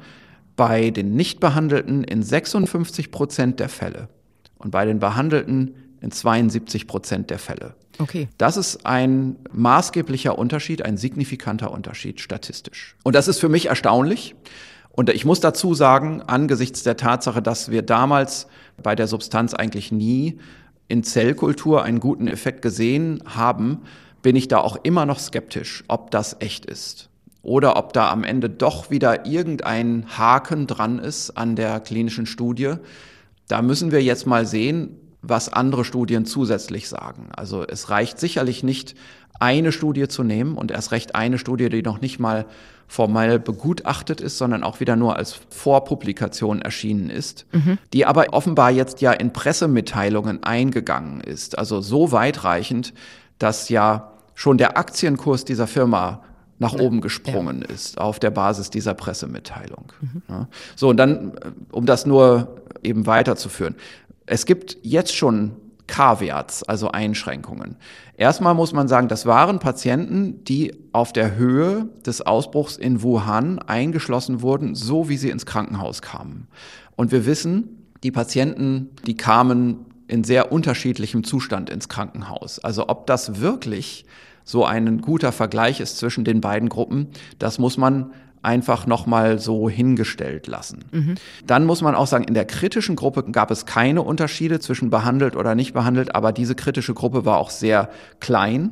[0.56, 4.10] bei den Nichtbehandelten in 56 Prozent der Fälle
[4.60, 7.76] und bei den Behandelten in 72 Prozent der Fälle.
[8.00, 8.28] Okay.
[8.38, 12.96] Das ist ein maßgeblicher Unterschied, ein signifikanter Unterschied statistisch.
[13.04, 14.36] Und das ist für mich erstaunlich.
[14.92, 18.48] Und ich muss dazu sagen, angesichts der Tatsache, dass wir damals
[18.82, 20.40] bei der Substanz eigentlich nie
[20.88, 23.82] in Zellkultur einen guten Effekt gesehen haben,
[24.22, 27.10] bin ich da auch immer noch skeptisch, ob das echt ist.
[27.44, 32.74] Oder ob da am Ende doch wieder irgendein Haken dran ist an der klinischen Studie.
[33.48, 34.98] Da müssen wir jetzt mal sehen,
[35.30, 37.30] was andere Studien zusätzlich sagen.
[37.36, 38.96] Also es reicht sicherlich nicht,
[39.40, 42.46] eine Studie zu nehmen und erst recht eine Studie, die noch nicht mal
[42.88, 47.78] formell begutachtet ist, sondern auch wieder nur als Vorpublikation erschienen ist, mhm.
[47.94, 51.58] die aber offenbar jetzt ja in Pressemitteilungen eingegangen ist.
[51.58, 52.94] Also so weitreichend,
[53.40, 56.24] dass ja schon der Aktienkurs dieser Firma
[56.60, 57.74] nach oben gesprungen ja.
[57.74, 59.92] ist auf der Basis dieser Pressemitteilung.
[60.02, 60.22] Mhm.
[60.28, 60.48] Ja.
[60.76, 61.34] So, und dann,
[61.72, 63.76] um das nur eben weiterzuführen.
[64.28, 65.54] Es gibt jetzt schon
[65.88, 67.78] Caveats, also Einschränkungen.
[68.18, 73.60] Erstmal muss man sagen, das waren Patienten, die auf der Höhe des Ausbruchs in Wuhan
[73.60, 76.48] eingeschlossen wurden, so wie sie ins Krankenhaus kamen.
[76.96, 82.60] Und wir wissen, die Patienten, die kamen in sehr unterschiedlichem Zustand ins Krankenhaus.
[82.60, 84.06] Also ob das wirklich
[84.44, 87.08] so ein guter Vergleich ist zwischen den beiden Gruppen,
[87.40, 90.86] das muss man einfach nochmal so hingestellt lassen.
[90.92, 91.16] Mhm.
[91.46, 95.36] Dann muss man auch sagen, in der kritischen Gruppe gab es keine Unterschiede zwischen behandelt
[95.36, 98.72] oder nicht behandelt, aber diese kritische Gruppe war auch sehr klein.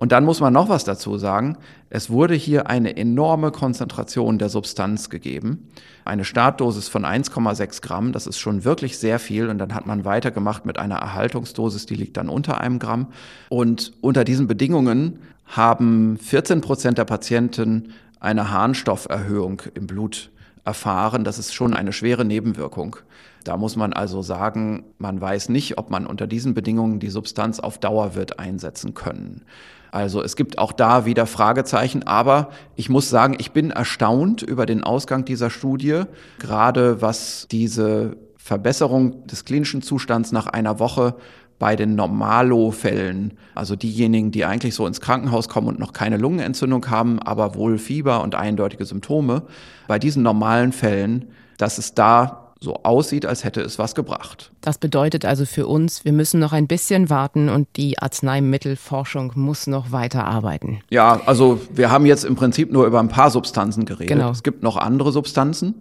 [0.00, 1.58] Und dann muss man noch was dazu sagen.
[1.90, 5.68] Es wurde hier eine enorme Konzentration der Substanz gegeben.
[6.06, 9.50] Eine Startdosis von 1,6 Gramm, das ist schon wirklich sehr viel.
[9.50, 13.08] Und dann hat man weitergemacht mit einer Erhaltungsdosis, die liegt dann unter einem Gramm.
[13.50, 20.30] Und unter diesen Bedingungen haben 14 Prozent der Patienten eine Harnstofferhöhung im Blut
[20.64, 21.24] erfahren.
[21.24, 22.96] Das ist schon eine schwere Nebenwirkung.
[23.44, 27.58] Da muss man also sagen, man weiß nicht, ob man unter diesen Bedingungen die Substanz
[27.58, 29.44] auf Dauer wird einsetzen können.
[29.90, 34.66] Also es gibt auch da wieder Fragezeichen, aber ich muss sagen, ich bin erstaunt über
[34.66, 36.02] den Ausgang dieser Studie,
[36.38, 41.16] gerade was diese Verbesserung des klinischen Zustands nach einer Woche
[41.60, 46.90] bei den Normalo-Fällen, also diejenigen, die eigentlich so ins Krankenhaus kommen und noch keine Lungenentzündung
[46.90, 49.42] haben, aber wohl Fieber und eindeutige Symptome,
[49.86, 51.26] bei diesen normalen Fällen,
[51.58, 54.52] dass es da so aussieht, als hätte es was gebracht.
[54.62, 59.66] Das bedeutet also für uns, wir müssen noch ein bisschen warten und die Arzneimittelforschung muss
[59.66, 60.80] noch weiter arbeiten.
[60.90, 64.08] Ja, also wir haben jetzt im Prinzip nur über ein paar Substanzen geredet.
[64.08, 64.30] Genau.
[64.30, 65.74] Es gibt noch andere Substanzen.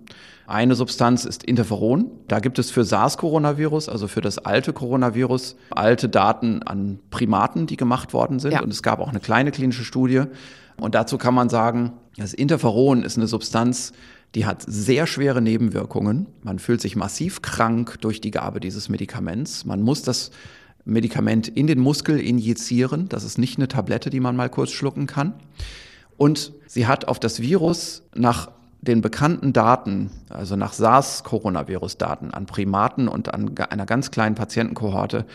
[0.50, 2.10] Eine Substanz ist Interferon.
[2.28, 7.78] Da gibt es für SARS-Coronavirus, also für das alte Coronavirus, alte Daten an Primaten, die
[7.78, 8.54] gemacht worden sind.
[8.54, 8.64] Ja.
[8.64, 10.24] Und es gab auch eine kleine klinische Studie.
[10.78, 13.94] Und dazu kann man sagen, das Interferon ist eine Substanz,
[14.34, 16.26] die hat sehr schwere Nebenwirkungen.
[16.42, 19.66] Man fühlt sich massiv krank durch die Gabe dieses Medikaments.
[19.66, 20.32] Man muss das
[20.84, 23.08] Medikament in den Muskel injizieren.
[23.08, 25.36] Das ist nicht eine Tablette, die man mal kurz schlucken kann.
[26.18, 28.50] Und sie hat auf das Virus nach
[28.82, 35.26] den bekannten Daten, also nach SARS-Coronavirus-Daten an Primaten und an einer ganz kleinen Patientenkohorte,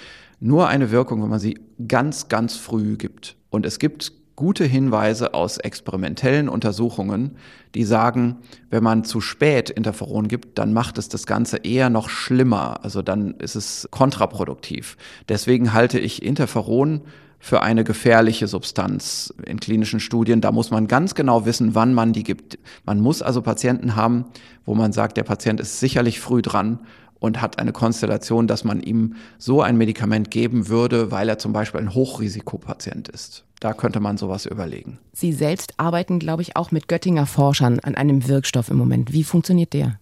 [0.41, 3.37] nur eine Wirkung, wenn man sie ganz, ganz früh gibt.
[3.51, 7.37] Und es gibt gute Hinweise aus experimentellen Untersuchungen,
[7.75, 8.39] die sagen,
[8.71, 12.83] wenn man zu spät Interferon gibt, dann macht es das Ganze eher noch schlimmer.
[12.83, 14.97] Also dann ist es kontraproduktiv.
[15.29, 17.03] Deswegen halte ich Interferon
[17.45, 20.41] für eine gefährliche Substanz in klinischen Studien.
[20.41, 22.59] Da muss man ganz genau wissen, wann man die gibt.
[22.87, 24.25] Man muss also Patienten haben,
[24.65, 26.79] wo man sagt, der Patient ist sicherlich früh dran
[27.19, 31.53] und hat eine Konstellation, dass man ihm so ein Medikament geben würde, weil er zum
[31.53, 33.45] Beispiel ein Hochrisikopatient ist.
[33.61, 34.99] Da könnte man sowas überlegen.
[35.13, 39.13] Sie selbst arbeiten, glaube ich, auch mit Göttinger Forschern an einem Wirkstoff im Moment.
[39.13, 39.99] Wie funktioniert der?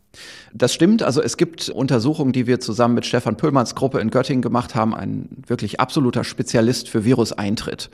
[0.53, 1.03] Das stimmt.
[1.03, 4.95] Also es gibt Untersuchungen, die wir zusammen mit Stefan Püllmanns Gruppe in Göttingen gemacht haben,
[4.95, 7.91] ein wirklich absoluter Spezialist für Viruseintritt.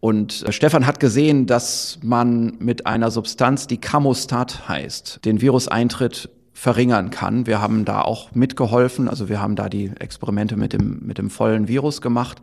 [0.00, 6.30] Und äh, Stefan hat gesehen, dass man mit einer Substanz, die Camostat heißt, den Viruseintritt
[6.52, 7.46] verringern kann.
[7.46, 11.30] Wir haben da auch mitgeholfen, also wir haben da die Experimente mit dem, mit dem
[11.30, 12.38] vollen Virus gemacht.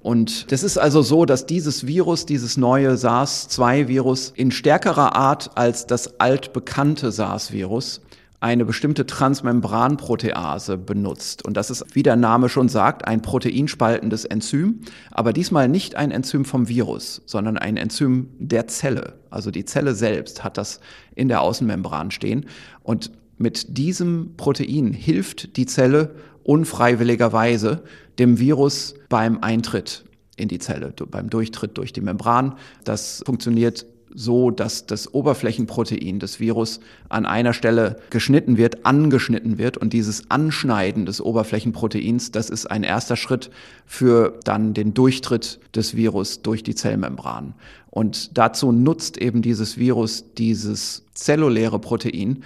[0.00, 5.86] Und das ist also so, dass dieses Virus, dieses neue SARS-2-Virus in stärkerer Art als
[5.86, 8.02] das altbekannte SARS-Virus
[8.40, 11.44] eine bestimmte Transmembranprotease benutzt.
[11.44, 14.80] Und das ist, wie der Name schon sagt, ein proteinspaltendes Enzym,
[15.10, 19.14] aber diesmal nicht ein Enzym vom Virus, sondern ein Enzym der Zelle.
[19.30, 20.80] Also die Zelle selbst hat das
[21.14, 22.46] in der Außenmembran stehen.
[22.82, 27.82] Und mit diesem Protein hilft die Zelle unfreiwilligerweise
[28.18, 30.04] dem Virus beim Eintritt
[30.36, 32.56] in die Zelle, beim Durchtritt durch die Membran.
[32.84, 39.76] Das funktioniert so, dass das Oberflächenprotein des Virus an einer Stelle geschnitten wird, angeschnitten wird.
[39.76, 43.50] Und dieses Anschneiden des Oberflächenproteins, das ist ein erster Schritt
[43.84, 47.54] für dann den Durchtritt des Virus durch die Zellmembran.
[47.90, 52.42] Und dazu nutzt eben dieses Virus dieses zelluläre Protein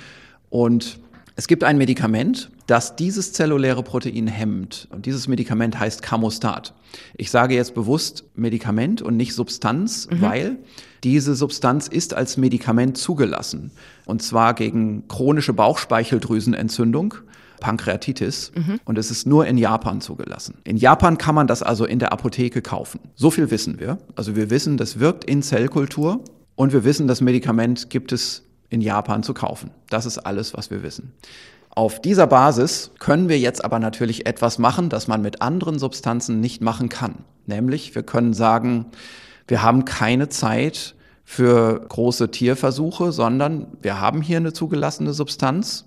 [0.50, 0.98] und
[1.36, 4.88] es gibt ein Medikament, das dieses zelluläre Protein hemmt.
[4.90, 6.74] Und dieses Medikament heißt Camostat.
[7.16, 10.20] Ich sage jetzt bewusst Medikament und nicht Substanz, mhm.
[10.20, 10.58] weil
[11.02, 13.70] diese Substanz ist als Medikament zugelassen.
[14.04, 17.14] Und zwar gegen chronische Bauchspeicheldrüsenentzündung.
[17.60, 18.80] Pankreatitis mhm.
[18.86, 20.54] und es ist nur in Japan zugelassen.
[20.64, 23.00] In Japan kann man das also in der Apotheke kaufen.
[23.14, 23.98] So viel wissen wir.
[24.16, 26.24] Also wir wissen, das wirkt in Zellkultur
[26.56, 29.70] und wir wissen, das Medikament gibt es in Japan zu kaufen.
[29.90, 31.12] Das ist alles, was wir wissen.
[31.68, 36.40] Auf dieser Basis können wir jetzt aber natürlich etwas machen, das man mit anderen Substanzen
[36.40, 37.24] nicht machen kann.
[37.46, 38.86] Nämlich, wir können sagen,
[39.46, 40.94] wir haben keine Zeit
[41.24, 45.86] für große Tierversuche, sondern wir haben hier eine zugelassene Substanz.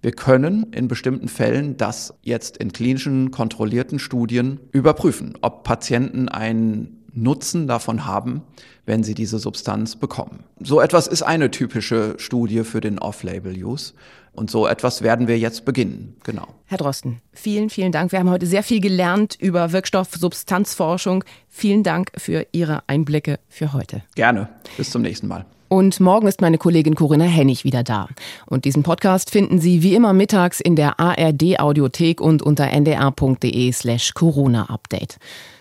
[0.00, 6.97] Wir können in bestimmten Fällen das jetzt in klinischen kontrollierten Studien überprüfen, ob Patienten einen
[7.22, 8.42] Nutzen davon haben,
[8.86, 10.44] wenn sie diese Substanz bekommen.
[10.60, 13.94] So etwas ist eine typische Studie für den Off-Label-Use.
[14.32, 16.16] Und so etwas werden wir jetzt beginnen.
[16.22, 16.46] Genau.
[16.66, 18.12] Herr Drosten, vielen, vielen Dank.
[18.12, 21.24] Wir haben heute sehr viel gelernt über Wirkstoff-Substanzforschung.
[21.48, 24.02] Vielen Dank für Ihre Einblicke für heute.
[24.14, 24.48] Gerne.
[24.76, 25.44] Bis zum nächsten Mal.
[25.68, 28.08] Und morgen ist meine Kollegin Corinna Hennig wieder da.
[28.46, 33.72] Und diesen Podcast finden Sie wie immer mittags in der ARD Audiothek und unter ndr.de
[33.72, 35.18] slash Corona Update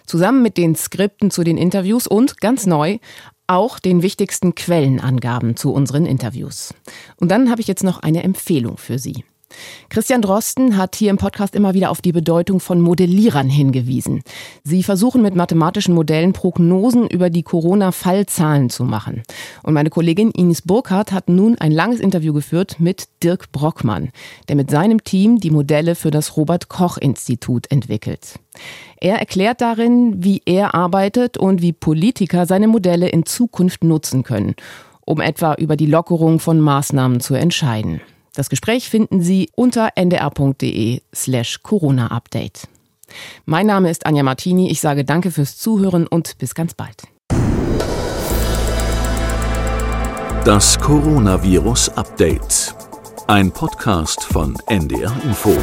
[0.07, 2.97] zusammen mit den Skripten zu den Interviews und ganz neu
[3.45, 6.73] auch den wichtigsten Quellenangaben zu unseren Interviews.
[7.17, 9.23] Und dann habe ich jetzt noch eine Empfehlung für Sie.
[9.89, 14.21] Christian Drosten hat hier im Podcast immer wieder auf die Bedeutung von Modellierern hingewiesen.
[14.63, 19.23] Sie versuchen mit mathematischen Modellen Prognosen über die Corona-Fallzahlen zu machen.
[19.63, 24.11] Und meine Kollegin Ines Burkhardt hat nun ein langes Interview geführt mit Dirk Brockmann,
[24.49, 28.39] der mit seinem Team die Modelle für das Robert Koch Institut entwickelt.
[28.99, 34.55] Er erklärt darin, wie er arbeitet und wie Politiker seine Modelle in Zukunft nutzen können,
[35.05, 38.01] um etwa über die Lockerung von Maßnahmen zu entscheiden.
[38.37, 42.67] Das Gespräch finden Sie unter ndr.de slash Corona-Update.
[43.45, 44.69] Mein Name ist Anja Martini.
[44.69, 47.07] Ich sage danke fürs Zuhören und bis ganz bald.
[50.45, 52.75] Das Coronavirus Update.
[53.25, 55.57] Ein Podcast von NDR Info.